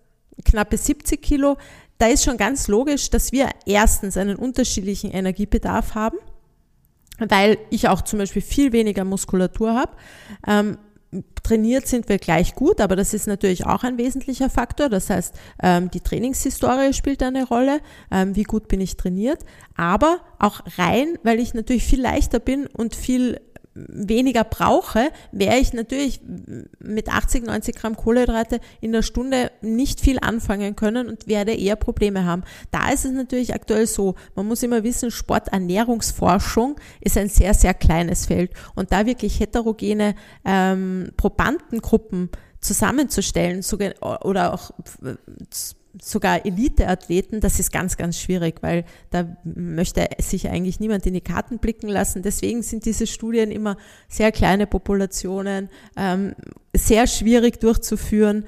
knappe 0.45 0.77
70 0.77 1.21
Kilo, 1.23 1.57
da 1.99 2.07
ist 2.07 2.25
schon 2.25 2.37
ganz 2.37 2.69
logisch, 2.69 3.11
dass 3.11 3.33
wir 3.33 3.49
erstens 3.65 4.17
einen 4.17 4.37
unterschiedlichen 4.37 5.11
Energiebedarf 5.11 5.95
haben, 5.95 6.19
weil 7.19 7.59
ich 7.71 7.89
auch 7.89 8.03
zum 8.03 8.19
Beispiel 8.19 8.43
viel 8.43 8.73
weniger 8.73 9.05
Muskulatur 9.05 9.75
habe. 9.75 9.93
Ähm, 10.47 10.79
trainiert 11.43 11.87
sind 11.87 12.09
wir 12.09 12.19
gleich 12.19 12.55
gut, 12.55 12.81
aber 12.81 12.97
das 12.97 13.13
ist 13.13 13.27
natürlich 13.27 13.67
auch 13.67 13.85
ein 13.85 13.99
wesentlicher 13.99 14.49
Faktor. 14.49 14.89
Das 14.89 15.11
heißt, 15.11 15.35
ähm, 15.63 15.91
die 15.91 16.01
Trainingshistorie 16.01 16.95
spielt 16.95 17.23
eine 17.23 17.45
Rolle, 17.45 17.81
ähm, 18.11 18.35
wie 18.35 18.45
gut 18.45 18.69
bin 18.69 18.81
ich 18.81 18.97
trainiert, 18.97 19.45
aber 19.77 20.21
auch 20.39 20.63
rein, 20.79 21.19
weil 21.23 21.39
ich 21.39 21.55
natürlich 21.55 21.85
viel 21.85 22.01
leichter 22.01 22.39
bin 22.39 22.67
und 22.67 22.95
viel 22.95 23.41
weniger 23.75 24.45
brauche, 24.45 25.11
wäre 25.31 25.59
ich 25.59 25.73
natürlich 25.73 26.21
mit 26.79 27.09
80, 27.09 27.47
90 27.47 27.75
Gramm 27.75 27.97
Kohlenhydrate 27.97 28.61
in 28.81 28.93
der 28.93 29.03
Stunde 29.03 29.51
nicht 29.61 30.01
viel 30.01 30.19
anfangen 30.21 30.77
können 30.77 31.09
und 31.09 31.27
werde 31.27 31.55
eher 31.55 31.77
Probleme 31.77 32.25
haben. 32.25 32.43
Da 32.71 32.91
ist 32.91 33.05
es 33.05 33.13
natürlich 33.13 33.55
aktuell 33.55 33.87
so, 33.87 34.15
man 34.35 34.47
muss 34.47 34.63
immer 34.63 34.85
wissen, 34.85 35.11
Sporternährungsforschung 35.11 36.77
ist 37.01 37.17
ein 37.17 37.29
sehr, 37.29 37.55
sehr 37.55 37.75
kleines 37.75 38.27
Feld 38.27 38.53
und 38.75 38.93
da 38.93 39.07
wirklich 39.07 39.41
heterogene 39.41 40.15
ähm, 40.45 41.13
Probandengruppen 41.17 42.31
zusammenzustellen 42.61 43.65
oder 44.01 44.55
auch 44.55 44.71
sogar 46.01 46.47
Elite-Athleten, 46.47 47.41
das 47.41 47.59
ist 47.59 47.73
ganz, 47.73 47.97
ganz 47.97 48.19
schwierig, 48.19 48.63
weil 48.63 48.85
da 49.11 49.37
möchte 49.45 50.09
sich 50.19 50.49
eigentlich 50.49 50.81
niemand 50.81 51.07
in 51.07 51.15
die 51.15 51.21
Karten 51.21 51.59
blicken 51.59 51.89
lassen. 51.89 52.23
Deswegen 52.23 52.63
sind 52.63 52.85
diese 52.87 53.07
Studien 53.07 53.51
immer 53.51 53.77
sehr 54.09 54.33
kleine 54.33 54.67
Populationen, 54.67 55.69
ähm, 55.97 56.35
sehr 56.75 57.07
schwierig 57.07 57.61
durchzuführen. 57.61 58.47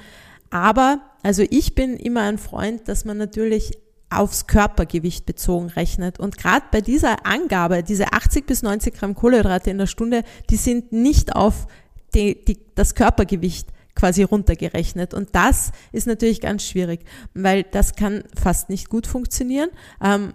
Aber, 0.51 1.03
also 1.23 1.43
ich 1.51 1.75
bin 1.75 1.97
immer 1.97 2.23
ein 2.23 2.39
Freund, 2.39 2.89
dass 2.89 3.05
man 3.05 3.19
natürlich 3.19 3.79
aufs 4.09 4.47
Körpergewicht 4.47 5.27
bezogen 5.27 5.67
rechnet. 5.67 6.21
Und 6.21 6.39
gerade 6.39 6.65
bei 6.71 6.81
dieser 6.81 7.27
Angabe, 7.27 7.83
diese 7.83 8.13
80 8.13 8.47
bis 8.47 8.63
90 8.63 8.95
Gramm 8.95 9.15
Kohlenhydrate 9.15 9.71
in 9.71 9.79
der 9.79 9.87
Stunde, 9.87 10.23
die 10.51 10.57
sind 10.57 10.93
nicht 10.93 11.35
auf 11.35 11.67
die, 12.15 12.45
die, 12.45 12.59
das 12.75 12.95
Körpergewicht 12.95 13.69
quasi 13.95 14.23
runtergerechnet. 14.23 15.15
Und 15.15 15.31
das 15.33 15.73
ist 15.93 16.07
natürlich 16.07 16.41
ganz 16.41 16.65
schwierig, 16.65 17.01
weil 17.35 17.63
das 17.63 17.95
kann 17.95 18.25
fast 18.41 18.69
nicht 18.69 18.89
gut 18.89 19.07
funktionieren. 19.07 19.71
Ähm, 20.03 20.35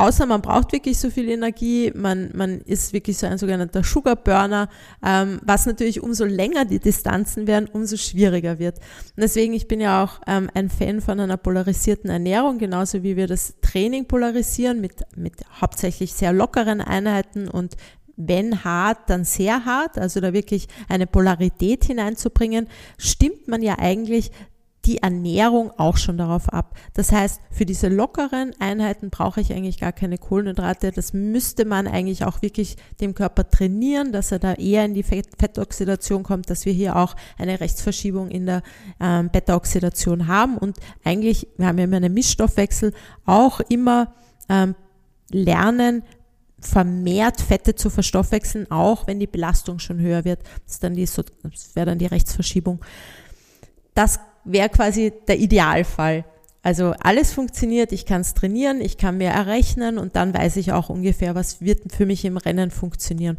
außer 0.00 0.24
man 0.24 0.40
braucht 0.40 0.72
wirklich 0.72 0.98
so 0.98 1.10
viel 1.10 1.28
Energie, 1.28 1.92
man, 1.94 2.30
man 2.34 2.60
ist 2.62 2.94
wirklich 2.94 3.18
so 3.18 3.26
ein 3.26 3.36
sogenannter 3.36 3.84
Sugar 3.84 4.16
Burner, 4.16 4.70
ähm, 5.04 5.40
was 5.44 5.66
natürlich 5.66 6.02
umso 6.02 6.24
länger 6.24 6.64
die 6.64 6.78
Distanzen 6.78 7.46
werden, 7.46 7.68
umso 7.70 7.98
schwieriger 7.98 8.58
wird. 8.58 8.78
Und 8.78 9.22
deswegen, 9.22 9.52
ich 9.52 9.68
bin 9.68 9.80
ja 9.80 10.02
auch 10.02 10.20
ähm, 10.26 10.48
ein 10.54 10.70
Fan 10.70 11.02
von 11.02 11.20
einer 11.20 11.36
polarisierten 11.36 12.08
Ernährung, 12.08 12.56
genauso 12.56 13.02
wie 13.02 13.16
wir 13.16 13.26
das 13.26 13.54
Training 13.60 14.06
polarisieren 14.06 14.80
mit, 14.80 15.02
mit 15.16 15.34
hauptsächlich 15.60 16.14
sehr 16.14 16.32
lockeren 16.32 16.80
Einheiten 16.80 17.48
und 17.48 17.76
wenn 18.28 18.64
hart, 18.64 19.08
dann 19.08 19.24
sehr 19.24 19.64
hart, 19.64 19.98
also 19.98 20.20
da 20.20 20.32
wirklich 20.32 20.68
eine 20.88 21.06
Polarität 21.06 21.84
hineinzubringen, 21.84 22.68
stimmt 22.98 23.48
man 23.48 23.62
ja 23.62 23.78
eigentlich 23.78 24.30
die 24.86 24.98
Ernährung 24.98 25.72
auch 25.76 25.96
schon 25.98 26.16
darauf 26.16 26.48
ab. 26.48 26.74
Das 26.94 27.12
heißt, 27.12 27.40
für 27.50 27.66
diese 27.66 27.88
lockeren 27.88 28.54
Einheiten 28.60 29.10
brauche 29.10 29.40
ich 29.40 29.52
eigentlich 29.52 29.78
gar 29.78 29.92
keine 29.92 30.16
Kohlenhydrate. 30.16 30.90
Das 30.90 31.12
müsste 31.12 31.66
man 31.66 31.86
eigentlich 31.86 32.24
auch 32.24 32.40
wirklich 32.40 32.76
dem 33.00 33.14
Körper 33.14 33.48
trainieren, 33.48 34.12
dass 34.12 34.32
er 34.32 34.38
da 34.38 34.54
eher 34.54 34.84
in 34.84 34.94
die 34.94 35.02
Fettoxidation 35.02 36.22
kommt, 36.22 36.48
dass 36.48 36.64
wir 36.64 36.72
hier 36.72 36.96
auch 36.96 37.14
eine 37.36 37.60
Rechtsverschiebung 37.60 38.30
in 38.30 38.46
der 38.46 38.62
ähm, 39.00 39.28
Beta-Oxidation 39.30 40.26
haben 40.26 40.56
und 40.56 40.78
eigentlich, 41.04 41.46
wir 41.58 41.66
haben 41.66 41.78
ja 41.78 41.84
immer 41.84 41.98
einen 41.98 42.14
Mischstoffwechsel, 42.14 42.94
auch 43.26 43.60
immer 43.60 44.14
ähm, 44.48 44.74
lernen, 45.30 46.02
vermehrt 46.60 47.40
Fette 47.40 47.74
zu 47.74 47.90
verstoffwechseln, 47.90 48.70
auch 48.70 49.06
wenn 49.06 49.18
die 49.18 49.26
Belastung 49.26 49.78
schon 49.78 49.98
höher 49.98 50.24
wird. 50.24 50.40
Das, 50.66 50.80
das 50.80 50.94
wäre 51.74 51.86
dann 51.86 51.98
die 51.98 52.06
Rechtsverschiebung. 52.06 52.84
Das 53.94 54.20
wäre 54.44 54.68
quasi 54.68 55.12
der 55.28 55.38
Idealfall. 55.38 56.24
Also 56.62 56.92
alles 57.00 57.32
funktioniert, 57.32 57.90
ich 57.92 58.04
kann 58.04 58.20
es 58.20 58.34
trainieren, 58.34 58.82
ich 58.82 58.98
kann 58.98 59.16
mir 59.16 59.30
errechnen 59.30 59.96
und 59.96 60.16
dann 60.16 60.34
weiß 60.34 60.56
ich 60.56 60.72
auch 60.72 60.90
ungefähr, 60.90 61.34
was 61.34 61.62
wird 61.62 61.90
für 61.90 62.04
mich 62.04 62.24
im 62.26 62.36
Rennen 62.36 62.70
funktionieren. 62.70 63.38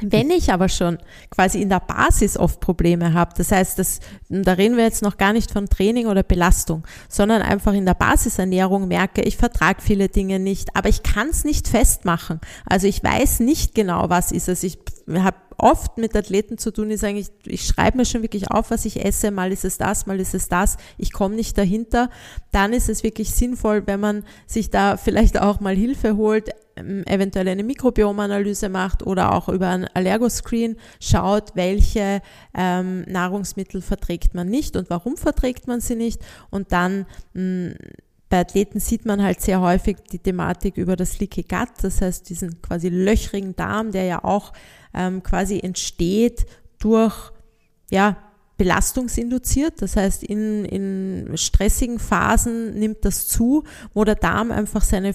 Wenn 0.00 0.30
ich 0.30 0.52
aber 0.52 0.68
schon 0.68 0.98
quasi 1.30 1.60
in 1.60 1.68
der 1.68 1.80
Basis 1.80 2.36
oft 2.36 2.60
Probleme 2.60 3.12
habe, 3.12 3.32
das 3.36 3.52
heißt, 3.52 3.78
das, 3.78 4.00
da 4.28 4.54
reden 4.54 4.76
wir 4.76 4.84
jetzt 4.84 5.02
noch 5.02 5.16
gar 5.16 5.32
nicht 5.32 5.50
von 5.50 5.68
Training 5.68 6.06
oder 6.06 6.22
Belastung, 6.22 6.84
sondern 7.08 7.42
einfach 7.42 7.74
in 7.74 7.86
der 7.86 7.94
Basisernährung 7.94 8.88
merke, 8.88 9.22
ich 9.22 9.36
vertrage 9.36 9.82
viele 9.82 10.08
Dinge 10.08 10.38
nicht, 10.38 10.74
aber 10.74 10.88
ich 10.88 11.02
kann 11.02 11.28
es 11.28 11.44
nicht 11.44 11.68
festmachen. 11.68 12.40
Also 12.64 12.86
ich 12.86 13.04
weiß 13.04 13.40
nicht 13.40 13.74
genau, 13.74 14.08
was 14.08 14.32
ist 14.32 14.48
es. 14.48 14.62
Ich 14.62 14.78
habe 15.14 15.36
oft 15.62 15.96
mit 15.96 16.16
Athleten 16.16 16.58
zu 16.58 16.72
tun, 16.72 16.90
ist 16.90 17.04
eigentlich, 17.04 17.28
ich 17.46 17.64
schreibe 17.64 17.98
mir 17.98 18.04
schon 18.04 18.22
wirklich 18.22 18.50
auf, 18.50 18.70
was 18.70 18.84
ich 18.84 19.04
esse, 19.04 19.30
mal 19.30 19.52
ist 19.52 19.64
es 19.64 19.78
das, 19.78 20.06
mal 20.06 20.18
ist 20.20 20.34
es 20.34 20.48
das, 20.48 20.76
ich 20.98 21.12
komme 21.12 21.36
nicht 21.36 21.56
dahinter, 21.56 22.10
dann 22.50 22.72
ist 22.72 22.88
es 22.88 23.02
wirklich 23.04 23.30
sinnvoll, 23.30 23.86
wenn 23.86 24.00
man 24.00 24.24
sich 24.46 24.70
da 24.70 24.96
vielleicht 24.96 25.40
auch 25.40 25.60
mal 25.60 25.74
Hilfe 25.74 26.16
holt, 26.16 26.50
ähm, 26.74 27.04
eventuell 27.06 27.46
eine 27.48 27.62
Mikrobiomanalyse 27.62 28.68
macht 28.68 29.06
oder 29.06 29.34
auch 29.34 29.48
über 29.48 29.68
ein 29.68 29.86
Allergoscreen 29.94 30.76
schaut, 31.00 31.54
welche 31.54 32.22
ähm, 32.54 33.02
Nahrungsmittel 33.02 33.82
verträgt 33.82 34.34
man 34.34 34.48
nicht 34.48 34.76
und 34.76 34.90
warum 34.90 35.16
verträgt 35.16 35.68
man 35.68 35.80
sie 35.80 35.94
nicht. 35.94 36.20
Und 36.50 36.72
dann 36.72 37.06
mh, 37.34 37.74
bei 38.32 38.40
Athleten 38.40 38.80
sieht 38.80 39.04
man 39.04 39.22
halt 39.22 39.42
sehr 39.42 39.60
häufig 39.60 39.98
die 40.10 40.18
Thematik 40.18 40.78
über 40.78 40.96
das 40.96 41.18
Leaky 41.18 41.42
Gut, 41.42 41.68
das 41.82 42.00
heißt 42.00 42.30
diesen 42.30 42.62
quasi 42.62 42.88
löchrigen 42.88 43.54
Darm, 43.54 43.92
der 43.92 44.04
ja 44.04 44.24
auch 44.24 44.54
ähm, 44.94 45.22
quasi 45.22 45.60
entsteht 45.60 46.46
durch 46.78 47.32
ja, 47.90 48.16
belastungsinduziert. 48.56 49.82
Das 49.82 49.96
heißt, 49.96 50.22
in, 50.22 50.64
in 50.64 51.36
stressigen 51.36 51.98
Phasen 51.98 52.78
nimmt 52.78 53.04
das 53.04 53.26
zu, 53.26 53.64
wo 53.94 54.04
der 54.04 54.14
Darm 54.14 54.50
einfach 54.50 54.82
seine 54.82 55.14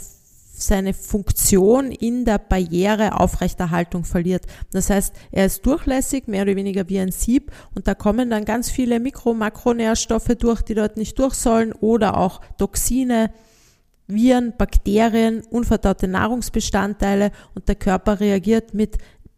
seine 0.60 0.94
Funktion 0.94 1.92
in 1.92 2.26
der 2.26 2.40
Barriereaufrechterhaltung 2.40 4.04
verliert. 4.04 4.46
Das 4.72 4.90
heißt, 4.90 5.14
er 5.32 5.46
ist 5.46 5.66
durchlässig, 5.66 6.28
mehr 6.28 6.42
oder 6.42 6.56
weniger 6.56 6.90
wie 6.90 7.00
ein 7.00 7.12
Sieb 7.12 7.52
und 7.76 7.88
da 7.88 7.94
kommen 7.94 8.30
dann 8.30 8.44
ganz 8.44 8.70
viele 8.72 9.00
Mikro-, 9.00 9.36
Makronährstoffe 9.36 10.36
durch, 10.40 10.64
die 10.64 10.74
dort 10.74 10.98
nicht 10.98 11.18
durch 11.20 11.36
sollen 11.36 11.74
oder 11.74 12.18
auch 12.18 12.42
Toxine, 12.58 13.32
Viren, 14.08 14.54
Bakterien, 14.58 15.44
unverdaute 15.50 16.08
Nahrungsbestandteile 16.08 17.32
und 17.54 17.68
der 17.68 17.76
Körper 17.76 18.20
reagiert 18.20 18.74
mit 18.74 18.98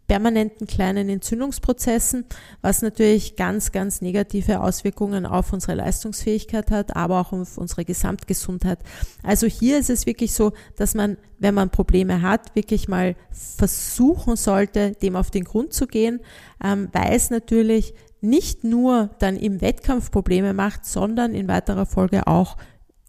permanenten 0.10 0.66
kleinen 0.66 1.08
Entzündungsprozessen, 1.08 2.26
was 2.62 2.82
natürlich 2.82 3.36
ganz, 3.36 3.72
ganz 3.72 4.02
negative 4.02 4.60
Auswirkungen 4.60 5.28
auf 5.28 5.54
unsere 5.54 5.76
Leistungsfähigkeit 5.76 6.72
hat, 6.72 6.96
aber 6.96 7.22
auch 7.22 7.32
auf 7.32 7.60
unsere 7.60 7.86
Gesamtgesundheit. 7.86 8.80
Also 9.22 9.46
hier 9.46 9.78
ist 9.78 9.92
es 9.92 10.08
wirklich 10.08 10.34
so, 10.34 10.52
dass 10.76 10.96
man, 10.96 11.18
wenn 11.38 11.54
man 11.54 11.70
Probleme 11.70 12.24
hat, 12.24 12.56
wirklich 12.56 12.88
mal 12.88 13.16
versuchen 13.30 14.36
sollte, 14.36 14.94
dem 14.94 15.16
auf 15.16 15.30
den 15.30 15.44
Grund 15.44 15.74
zu 15.74 15.86
gehen, 15.86 16.22
ähm, 16.62 16.90
weil 16.92 17.14
es 17.14 17.30
natürlich 17.30 17.94
nicht 18.20 18.64
nur 18.64 19.12
dann 19.20 19.38
im 19.38 19.62
Wettkampf 19.62 20.10
Probleme 20.10 20.56
macht, 20.56 20.86
sondern 20.86 21.36
in 21.36 21.48
weiterer 21.48 21.86
Folge 21.86 22.26
auch 22.26 22.58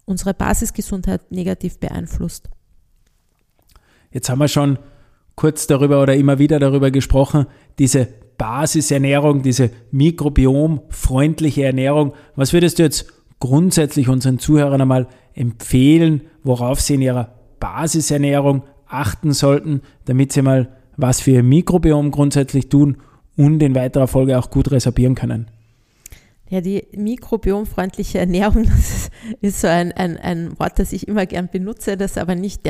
unsere 0.05 0.35
Basisgesundheit 0.35 1.31
negativ 1.31 1.79
beeinflusst. 1.79 2.47
Jetzt 4.11 4.29
haben 4.29 4.39
wir 4.39 4.47
schon 4.47 4.77
kurz 5.35 5.67
darüber 5.67 6.01
oder 6.01 6.15
immer 6.15 6.39
wieder 6.39 6.59
darüber 6.59 6.91
gesprochen, 6.91 7.45
diese 7.79 8.07
Basisernährung, 8.37 9.43
diese 9.43 9.69
mikrobiomfreundliche 9.91 11.63
Ernährung. 11.63 12.13
Was 12.35 12.53
würdest 12.53 12.79
du 12.79 12.83
jetzt 12.83 13.07
grundsätzlich 13.39 14.09
unseren 14.09 14.39
Zuhörern 14.39 14.81
einmal 14.81 15.07
empfehlen, 15.33 16.21
worauf 16.43 16.81
sie 16.81 16.95
in 16.95 17.01
ihrer 17.01 17.35
Basisernährung 17.59 18.63
achten 18.87 19.31
sollten, 19.31 19.81
damit 20.05 20.33
sie 20.33 20.41
mal 20.41 20.69
was 20.97 21.21
für 21.21 21.31
ihr 21.31 21.43
Mikrobiom 21.43 22.11
grundsätzlich 22.11 22.69
tun 22.69 22.97
und 23.37 23.61
in 23.63 23.75
weiterer 23.75 24.07
Folge 24.07 24.37
auch 24.37 24.49
gut 24.49 24.71
resorbieren 24.71 25.15
können? 25.15 25.47
Ja, 26.51 26.59
die 26.59 26.85
mikrobiomfreundliche 26.91 28.19
Ernährung, 28.19 28.65
das 28.69 29.09
ist 29.39 29.61
so 29.61 29.67
ein, 29.67 29.93
ein, 29.93 30.17
ein 30.17 30.59
Wort, 30.59 30.79
das 30.79 30.91
ich 30.91 31.07
immer 31.07 31.25
gern 31.25 31.47
benutze, 31.47 31.95
das 31.95 32.17
aber 32.17 32.35
nicht 32.35 32.63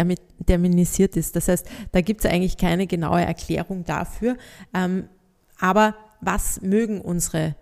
terminisiert 0.45 1.17
ist. 1.17 1.35
Das 1.35 1.47
heißt, 1.47 1.67
da 1.91 2.01
gibt 2.01 2.23
es 2.23 2.29
eigentlich 2.29 2.57
keine 2.57 2.85
genaue 2.85 3.21
Erklärung 3.21 3.83
dafür. 3.83 4.37
Ähm, 4.75 5.09
aber 5.59 5.95
was 6.21 6.61
mögen 6.61 7.01
unsere 7.01 7.55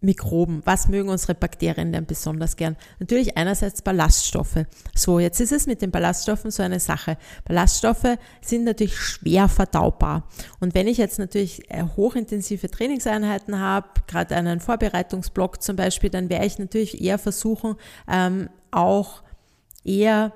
Mikroben. 0.00 0.62
Was 0.64 0.88
mögen 0.88 1.08
unsere 1.08 1.34
Bakterien 1.34 1.92
denn 1.92 2.06
besonders 2.06 2.56
gern? 2.56 2.76
Natürlich 3.00 3.36
einerseits 3.36 3.82
Ballaststoffe. 3.82 4.64
So, 4.94 5.18
jetzt 5.18 5.40
ist 5.40 5.52
es 5.52 5.66
mit 5.66 5.82
den 5.82 5.90
Ballaststoffen 5.90 6.50
so 6.50 6.62
eine 6.62 6.78
Sache. 6.78 7.16
Ballaststoffe 7.44 8.16
sind 8.40 8.64
natürlich 8.64 8.96
schwer 8.96 9.48
verdaubar. 9.48 10.28
Und 10.60 10.74
wenn 10.74 10.86
ich 10.86 10.98
jetzt 10.98 11.18
natürlich 11.18 11.68
äh, 11.70 11.82
hochintensive 11.96 12.70
Trainingseinheiten 12.70 13.58
habe, 13.58 13.88
gerade 14.06 14.36
einen 14.36 14.60
Vorbereitungsblock 14.60 15.62
zum 15.62 15.76
Beispiel, 15.76 16.10
dann 16.10 16.30
werde 16.30 16.46
ich 16.46 16.58
natürlich 16.58 17.02
eher 17.02 17.18
versuchen, 17.18 17.74
ähm, 18.08 18.48
auch 18.70 19.22
eher 19.84 20.32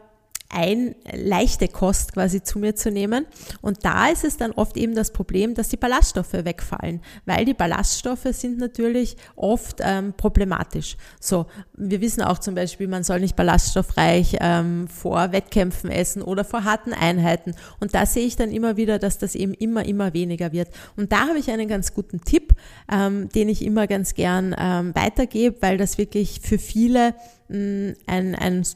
ein 0.52 0.94
leichte 1.10 1.66
Kost 1.68 2.12
quasi 2.12 2.42
zu 2.42 2.58
mir 2.58 2.76
zu 2.76 2.90
nehmen. 2.90 3.26
Und 3.60 3.84
da 3.84 4.08
ist 4.08 4.24
es 4.24 4.36
dann 4.36 4.52
oft 4.52 4.76
eben 4.76 4.94
das 4.94 5.12
Problem, 5.12 5.54
dass 5.54 5.68
die 5.68 5.76
Ballaststoffe 5.76 6.32
wegfallen, 6.32 7.00
weil 7.24 7.44
die 7.44 7.54
Ballaststoffe 7.54 8.28
sind 8.30 8.58
natürlich 8.58 9.16
oft 9.34 9.80
ähm, 9.80 10.12
problematisch. 10.16 10.96
So, 11.20 11.46
wir 11.74 12.00
wissen 12.00 12.22
auch 12.22 12.38
zum 12.38 12.54
Beispiel, 12.54 12.86
man 12.86 13.02
soll 13.02 13.20
nicht 13.20 13.34
ballaststoffreich 13.34 14.36
ähm, 14.40 14.88
vor 14.88 15.32
Wettkämpfen 15.32 15.90
essen 15.90 16.22
oder 16.22 16.44
vor 16.44 16.64
harten 16.64 16.92
Einheiten. 16.92 17.54
Und 17.80 17.94
da 17.94 18.06
sehe 18.06 18.26
ich 18.26 18.36
dann 18.36 18.50
immer 18.50 18.76
wieder, 18.76 18.98
dass 18.98 19.18
das 19.18 19.34
eben 19.34 19.54
immer, 19.54 19.84
immer 19.86 20.12
weniger 20.12 20.52
wird. 20.52 20.68
Und 20.96 21.12
da 21.12 21.28
habe 21.28 21.38
ich 21.38 21.50
einen 21.50 21.68
ganz 21.68 21.94
guten 21.94 22.20
Tipp, 22.20 22.52
ähm, 22.90 23.28
den 23.30 23.48
ich 23.48 23.64
immer 23.64 23.86
ganz 23.86 24.14
gern 24.14 24.54
ähm, 24.58 24.94
weitergebe, 24.94 25.56
weil 25.60 25.78
das 25.78 25.96
wirklich 25.96 26.40
für 26.42 26.58
viele 26.58 27.14
mm, 27.48 27.90
ein, 28.06 28.34
ein 28.34 28.66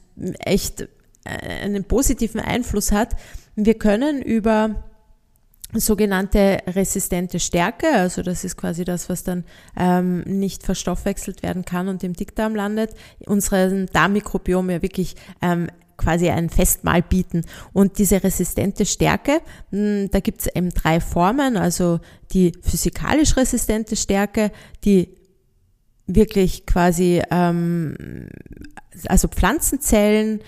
echt 0.40 0.88
einen 1.26 1.84
positiven 1.84 2.40
Einfluss 2.40 2.92
hat. 2.92 3.16
Wir 3.54 3.74
können 3.74 4.22
über 4.22 4.84
sogenannte 5.72 6.58
resistente 6.68 7.40
Stärke, 7.40 7.88
also 7.92 8.22
das 8.22 8.44
ist 8.44 8.56
quasi 8.56 8.84
das, 8.84 9.08
was 9.08 9.24
dann 9.24 9.44
ähm, 9.76 10.20
nicht 10.20 10.62
verstoffwechselt 10.62 11.42
werden 11.42 11.64
kann 11.64 11.88
und 11.88 12.04
im 12.04 12.14
Dickdarm 12.14 12.54
landet, 12.54 12.94
unserem 13.26 13.86
Darmmikrobiom 13.86 14.70
ja 14.70 14.82
wirklich 14.82 15.16
ähm, 15.42 15.68
quasi 15.96 16.28
ein 16.28 16.50
Festmahl 16.50 17.02
bieten. 17.02 17.44
Und 17.72 17.98
diese 17.98 18.22
resistente 18.22 18.86
Stärke, 18.86 19.40
hm, 19.70 20.10
da 20.10 20.20
gibt 20.20 20.42
es 20.42 20.46
eben 20.54 20.70
drei 20.70 21.00
Formen, 21.00 21.56
also 21.56 22.00
die 22.32 22.52
physikalisch 22.62 23.36
resistente 23.36 23.96
Stärke, 23.96 24.52
die 24.84 25.16
wirklich 26.06 26.66
quasi, 26.66 27.22
ähm, 27.30 28.28
also 29.08 29.28
Pflanzenzellen, 29.28 30.40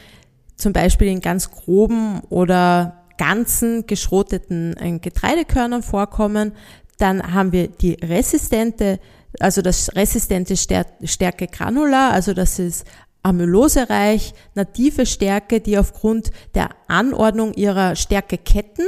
zum 0.59 0.73
Beispiel 0.73 1.09
in 1.09 1.21
ganz 1.21 1.51
groben 1.51 2.21
oder 2.29 3.07
ganzen 3.17 3.87
geschroteten 3.87 4.77
äh, 4.77 4.99
Getreidekörnern 4.99 5.83
vorkommen. 5.83 6.53
Dann 6.99 7.33
haben 7.33 7.53
wir 7.53 7.69
die 7.69 7.95
resistente, 7.95 9.01
also 9.41 9.63
das 9.63 9.95
resistente 9.95 10.57
Stärke 10.57 11.47
Granular, 11.47 12.13
also 12.13 12.35
das 12.35 12.59
ist 12.59 12.87
amylosereich, 13.23 14.35
native 14.55 15.07
Stärke, 15.07 15.61
die 15.61 15.79
aufgrund 15.79 16.31
der 16.55 16.71
Anordnung 16.87 17.55
ihrer 17.55 17.95
Stärkeketten 17.97 18.87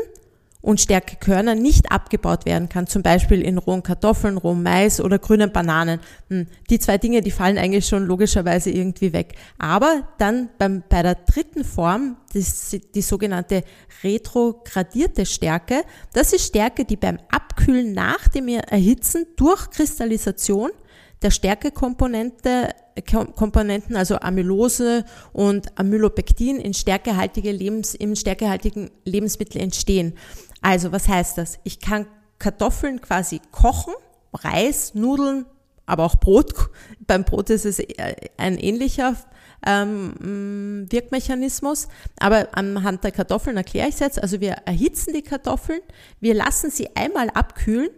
und 0.63 0.81
Stärkekörner 0.81 1.55
nicht 1.55 1.91
abgebaut 1.91 2.45
werden 2.45 2.69
kann, 2.69 2.87
zum 2.87 3.03
Beispiel 3.03 3.41
in 3.41 3.59
rohen 3.59 3.83
Kartoffeln, 3.83 4.37
rohem 4.37 4.63
Mais 4.63 5.01
oder 5.01 5.19
grünen 5.19 5.53
Bananen. 5.53 6.01
Hm, 6.29 6.47
die 6.69 6.79
zwei 6.79 6.99
Dinge, 6.99 7.23
die 7.23 7.31
fallen 7.31 7.59
eigentlich 7.59 7.87
schon 7.87 8.05
logischerweise 8.05 8.71
irgendwie 8.71 9.13
weg. 9.13 9.35
Aber 9.59 10.09
dann 10.19 10.51
beim, 10.59 10.83
bei 10.89 11.03
der 11.03 11.15
dritten 11.15 11.65
Form, 11.65 12.17
das, 12.35 12.77
die 12.95 13.03
sogenannte 13.03 13.65
retrogradierte 14.05 15.25
Stärke, 15.25 15.83
das 16.13 16.33
ist 16.33 16.47
Stärke, 16.47 16.85
die 16.85 16.97
beim 16.97 17.19
Abkühlen 17.31 17.93
nach 17.93 18.29
dem 18.29 18.49
Erhitzen 18.49 19.27
durch 19.37 19.71
Kristallisation 19.71 20.71
der 21.23 21.31
Stärkekomponente 21.31 22.71
Komponenten, 23.03 23.97
also 23.97 24.17
Amylose 24.17 25.05
und 25.33 25.79
Amylopektin 25.79 26.59
in 26.59 26.75
stärkehaltige 26.75 27.53
Lebens, 27.53 27.95
im 27.95 28.15
stärkehaltigen 28.15 28.91
Lebensmittel 29.05 29.61
entstehen. 29.61 30.15
Also 30.61 30.93
was 30.93 31.09
heißt 31.09 31.39
das? 31.39 31.59
Ich 31.65 31.81
kann 31.81 32.07
Kartoffeln 32.39 33.01
quasi 33.01 33.41
kochen, 33.51 33.95
Reis, 34.33 34.95
Nudeln, 34.95 35.47
aber 35.87 36.05
auch 36.05 36.17
Brot. 36.17 36.53
Beim 37.07 37.25
Brot 37.25 37.51
ist 37.51 37.67
es 37.67 37.79
äh, 37.79 38.15
ein 38.37 38.59
ähnlicher 38.59 39.17
ähm, 39.67 40.87
Wirkmechanismus. 40.91 41.89
Aber 42.19 42.49
anhand 42.53 43.05
der 43.05 43.13
Kartoffeln 43.13 43.57
erkläre 43.57 43.89
ich 43.89 43.95
es 43.95 44.01
jetzt. 44.01 44.23
Also 44.23 44.41
wir 44.41 44.53
erhitzen 44.65 45.13
die 45.13 45.23
Kartoffeln, 45.23 45.81
wir 46.21 46.35
lassen 46.35 46.71
sie 46.71 46.95
einmal 46.97 47.31
abkühlen 47.31 47.91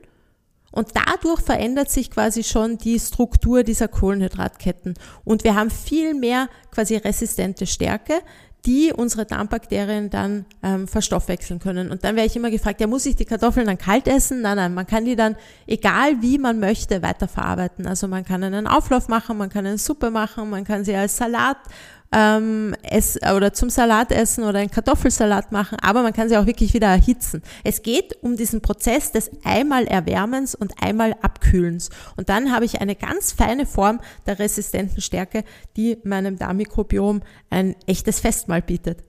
und 0.73 0.89
dadurch 0.95 1.41
verändert 1.41 1.91
sich 1.91 2.11
quasi 2.11 2.43
schon 2.43 2.79
die 2.79 2.99
Struktur 2.99 3.63
dieser 3.63 3.89
Kohlenhydratketten. 3.89 4.95
Und 5.25 5.45
wir 5.45 5.55
haben 5.55 5.71
viel 5.71 6.15
mehr 6.15 6.49
quasi 6.71 6.97
resistente 6.97 7.67
Stärke, 7.67 8.15
die 8.67 8.93
unsere 8.93 9.27
Darmbakterien 9.27 10.09
dann 10.11 10.45
ähm, 10.63 10.87
verstoffwechseln 10.87 11.59
können. 11.59 11.91
Und 11.91 12.05
dann 12.05 12.15
wäre 12.15 12.27
ich 12.27 12.37
immer 12.37 12.51
gefragt, 12.51 12.81
ja, 12.81 12.87
muss 12.87 13.07
ich 13.07 13.17
die 13.17 13.25
Kartoffeln 13.25 13.67
dann 13.67 13.79
kalt 13.79 14.07
essen? 14.07 14.41
Nein, 14.41 14.57
nein, 14.57 14.75
man 14.75 14.87
kann 14.87 15.05
die 15.05 15.17
dann, 15.17 15.37
egal 15.67 16.23
wie 16.23 16.39
man 16.39 16.61
möchte, 16.61 17.03
weiterverarbeiten. 17.03 17.87
Also 17.87 18.07
man 18.07 18.25
kann 18.25 18.45
einen 18.45 18.69
Auflauf 18.69 19.09
machen, 19.09 19.37
man 19.37 19.51
kann 19.51 19.67
eine 19.67 19.79
Suppe 19.79 20.11
machen, 20.11 20.49
man 20.51 20.65
kann 20.65 20.85
sie 20.85 20.95
als 20.95 21.17
Salat 21.17 21.59
ähm, 22.13 22.75
es, 22.83 23.19
oder 23.23 23.53
zum 23.53 23.71
Salat 23.71 24.13
essen 24.13 24.45
oder 24.45 24.59
einen 24.59 24.71
Kartoffelsalat 24.71 25.53
machen, 25.53 25.79
aber 25.81 26.03
man 26.03 26.13
kann 26.13 26.29
sie 26.29 26.37
auch 26.37 26.47
wirklich 26.47 26.75
wieder 26.75 26.89
erhitzen. 26.89 27.43
Es 27.65 27.83
geht 27.83 28.23
um 28.23 28.37
diesen 28.37 28.61
Prozess 28.61 29.13
des 29.13 29.31
einmal 29.45 29.87
Erwärmens 29.87 30.55
und 30.55 30.75
einmal 30.83 31.15
Abkühlens. 31.23 31.91
Und 32.17 32.29
dann 32.29 32.53
habe 32.53 32.65
ich 32.65 32.81
eine 32.81 32.95
ganz 32.95 33.33
feine 33.33 33.67
Form 33.67 34.01
der 34.27 34.39
resistenten 34.39 35.01
Stärke, 35.01 35.45
die 35.77 35.99
meinem 36.05 36.39
Darmmikrobiom 36.39 37.23
ein 37.51 37.75
echtes 37.87 38.21
Festmahl 38.21 38.63
bietet. 38.63 39.05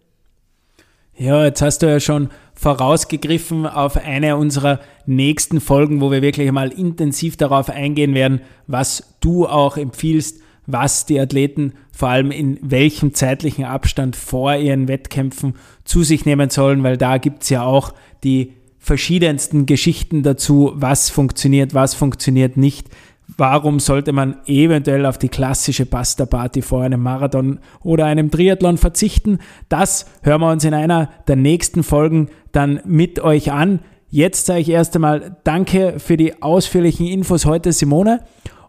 Ja, 1.16 1.46
jetzt 1.46 1.62
hast 1.62 1.84
du 1.84 1.88
ja 1.88 2.00
schon 2.00 2.30
vorausgegriffen 2.56 3.68
auf 3.68 3.98
eine 3.98 4.36
unserer 4.36 4.80
nächsten 5.06 5.62
Folgen, 5.62 6.02
wo 6.02 6.10
wir 6.10 6.24
wirklich 6.24 6.52
mal 6.52 6.72
intensiv 6.72 7.38
darauf 7.38 7.70
eingehen 7.70 8.16
werden, 8.16 8.42
was 8.66 9.16
du 9.20 9.48
auch 9.48 9.78
empfiehlst, 9.78 10.42
was 10.66 11.06
die 11.06 11.20
Athleten 11.20 11.74
vor 11.92 12.10
allem 12.10 12.32
in 12.32 12.58
welchem 12.62 13.14
zeitlichen 13.14 13.66
Abstand 13.66 14.16
vor 14.16 14.56
ihren 14.56 14.88
Wettkämpfen 14.88 15.56
zu 15.84 16.04
sich 16.04 16.26
nehmen 16.26 16.50
sollen, 16.50 16.84
weil 16.84 16.98
da 16.98 17.18
gibt's 17.18 17.50
ja 17.50 17.64
auch 17.64 17.94
die 18.24 18.54
verschiedensten 18.80 19.66
Geschichten 19.66 20.24
dazu, 20.24 20.74
was 20.76 21.10
funktioniert, 21.10 21.74
was 21.74 21.94
funktioniert 21.94 22.58
nicht. 22.58 22.90
Warum 23.38 23.80
sollte 23.80 24.12
man 24.12 24.38
eventuell 24.46 25.06
auf 25.06 25.18
die 25.18 25.30
klassische 25.30 25.86
Pasta-Party 25.86 26.62
vor 26.62 26.84
einem 26.84 27.02
Marathon 27.02 27.60
oder 27.82 28.06
einem 28.06 28.30
Triathlon 28.30 28.78
verzichten? 28.78 29.40
Das 29.70 30.06
hören 30.22 30.42
wir 30.42 30.52
uns 30.52 30.66
in 30.66 30.74
einer 30.74 31.10
der 31.28 31.38
nächsten 31.38 31.84
Folgen 31.84 32.28
dann 32.52 32.82
mit 32.86 33.22
euch 33.22 33.52
an. 33.52 33.80
Jetzt 34.10 34.46
sage 34.46 34.60
ich 34.60 34.70
erst 34.70 34.96
einmal 34.96 35.38
Danke 35.44 35.96
für 36.00 36.18
die 36.18 36.44
ausführlichen 36.44 37.08
Infos 37.08 37.46
heute, 37.46 37.72
Simone. 37.72 38.20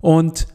Und 0.00 0.46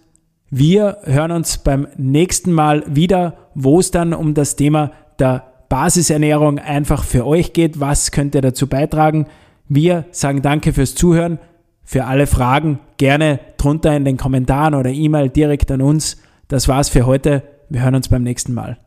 wir 0.52 0.98
hören 1.04 1.32
uns 1.32 1.60
beim 1.60 1.88
nächsten 1.98 2.52
Mal 2.52 2.84
wieder, 2.88 3.34
wo 3.54 3.80
es 3.80 3.92
dann 3.92 4.14
um 4.14 4.34
das 4.34 4.56
Thema 4.56 4.92
der 5.20 5.44
Basisernährung 5.70 6.58
einfach 6.58 7.04
für 7.04 7.26
euch 7.26 7.54
geht. 7.54 7.80
Was 7.80 8.12
könnt 8.12 8.36
ihr 8.36 8.42
dazu 8.42 8.68
beitragen? 8.68 9.28
Wir 9.68 10.06
sagen 10.12 10.42
danke 10.42 10.74
fürs 10.74 10.96
Zuhören. 10.96 11.40
Für 11.84 12.06
alle 12.06 12.28
Fragen 12.28 12.80
gerne 12.98 13.40
drunter 13.58 13.96
in 13.96 14.06
den 14.06 14.18
Kommentaren 14.18 14.74
oder 14.74 14.90
E-Mail 14.90 15.30
direkt 15.30 15.72
an 15.72 15.82
uns. 15.82 16.18
Das 16.48 16.68
war's 16.68 16.90
für 16.90 17.06
heute. 17.06 17.44
Wir 17.70 17.84
hören 17.84 17.96
uns 17.96 18.10
beim 18.10 18.24
nächsten 18.24 18.54
Mal. 18.54 18.78